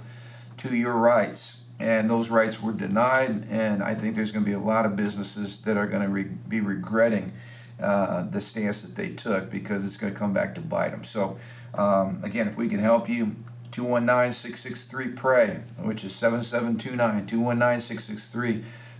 to 0.57 0.75
your 0.75 0.93
rights. 0.93 1.61
And 1.79 2.09
those 2.09 2.29
rights 2.29 2.61
were 2.61 2.71
denied, 2.71 3.47
and 3.49 3.83
I 3.83 3.95
think 3.95 4.15
there's 4.15 4.31
going 4.31 4.45
to 4.45 4.49
be 4.49 4.55
a 4.55 4.59
lot 4.59 4.85
of 4.85 4.95
businesses 4.95 5.57
that 5.63 5.75
are 5.75 5.87
going 5.87 6.03
to 6.03 6.07
re- 6.07 6.23
be 6.23 6.61
regretting 6.61 7.33
uh, 7.81 8.23
the 8.23 8.39
stance 8.39 8.81
that 8.81 8.95
they 8.95 9.09
took 9.09 9.51
because 9.51 9.83
it's 9.83 9.97
going 9.97 10.13
to 10.13 10.17
come 10.17 10.33
back 10.33 10.55
to 10.55 10.61
bite 10.61 10.91
them. 10.91 11.03
So, 11.03 11.37
um, 11.73 12.21
again, 12.23 12.47
if 12.47 12.55
we 12.55 12.69
can 12.69 12.79
help 12.79 13.09
you, 13.09 13.35
219-663-PRAY, 13.71 15.59
which 15.83 16.05
is 16.05 16.15
7729, 16.15 17.27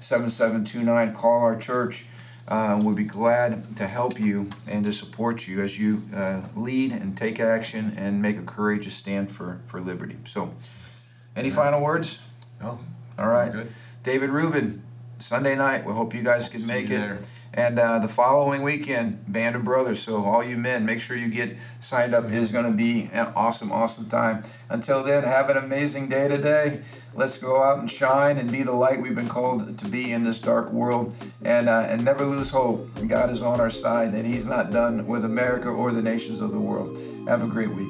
219-663-7729. 0.02 1.15
Call 1.15 1.39
our 1.39 1.56
church. 1.56 2.06
Uh, 2.48 2.78
we'll 2.84 2.94
be 2.94 3.06
glad 3.06 3.76
to 3.78 3.88
help 3.88 4.20
you 4.20 4.50
and 4.68 4.86
to 4.86 4.94
support 4.94 5.48
you 5.48 5.62
as 5.62 5.80
you 5.80 6.04
uh, 6.13 6.41
lead 6.56 6.91
and 6.91 7.18
take 7.18 7.39
action 7.39 7.94
and 7.98 8.22
make 8.22 8.38
a 8.38 8.44
courageous 8.44 8.94
stand 8.94 9.32
for, 9.32 9.62
for 9.65 9.80
liberty. 9.80 10.18
So, 10.26 10.54
any 11.36 11.50
final 11.50 11.82
words? 11.82 12.19
No. 12.62 12.80
All 13.17 13.28
right. 13.28 13.52
Good. 13.52 13.71
David 14.04 14.30
Rubin, 14.30 14.84
Sunday 15.19 15.56
night. 15.56 15.86
We 15.86 15.93
hope 15.93 16.13
you 16.13 16.24
guys 16.24 16.50
can 16.50 16.65
make 16.67 16.86
it. 16.86 16.98
There. 16.98 17.19
And 17.54 17.80
uh, 17.80 18.00
the 18.00 18.10
following 18.10 18.63
weekend, 18.63 19.32
Band 19.32 19.56
of 19.56 19.63
Brothers. 19.63 20.02
So, 20.02 20.17
all 20.17 20.43
you 20.43 20.58
men, 20.58 20.86
make 20.86 21.00
sure 21.00 21.15
you 21.15 21.30
get 21.30 21.56
signed 21.80 22.13
up. 22.13 22.26
It 22.26 22.34
is 22.34 22.52
going 22.52 22.65
to 22.65 22.71
be 22.71 23.10
an 23.13 23.28
awesome, 23.34 23.71
awesome 23.71 24.10
time. 24.10 24.43
Until 24.69 25.04
then, 25.04 25.24
have 25.24 25.50
an 25.50 25.56
amazing 25.56 26.10
day 26.10 26.28
today. 26.28 26.82
Let's 27.13 27.38
go 27.38 27.63
out 27.63 27.80
and 27.80 27.89
shine 27.89 28.38
and 28.38 28.52
be 28.52 28.63
the 28.63 28.74
light 28.74 29.02
we've 29.02 29.15
been 29.15 29.30
called 29.30 29.78
to 29.78 29.88
be 29.88 30.12
in 30.12 30.24
this 30.24 30.38
dark 30.38 30.69
world. 30.74 31.15
And, 31.43 31.69
uh, 31.69 31.88
and 31.89 32.04
never 32.04 32.26
lose 32.26 32.50
hope. 32.50 32.89
God 33.08 33.30
is 33.30 33.41
on 33.41 33.62
our 33.62 33.69
side, 33.69 34.13
and 34.13 34.26
He's 34.26 34.45
not 34.45 34.71
done 34.71 35.08
with 35.08 35.24
America 35.24 35.69
or 35.69 35.93
the 35.93 36.02
nations 36.02 36.41
of 36.41 36.52
the 36.52 36.60
world. 36.60 36.98
Have 37.26 37.41
a 37.41 37.48
great 37.48 37.74
week. 37.74 37.88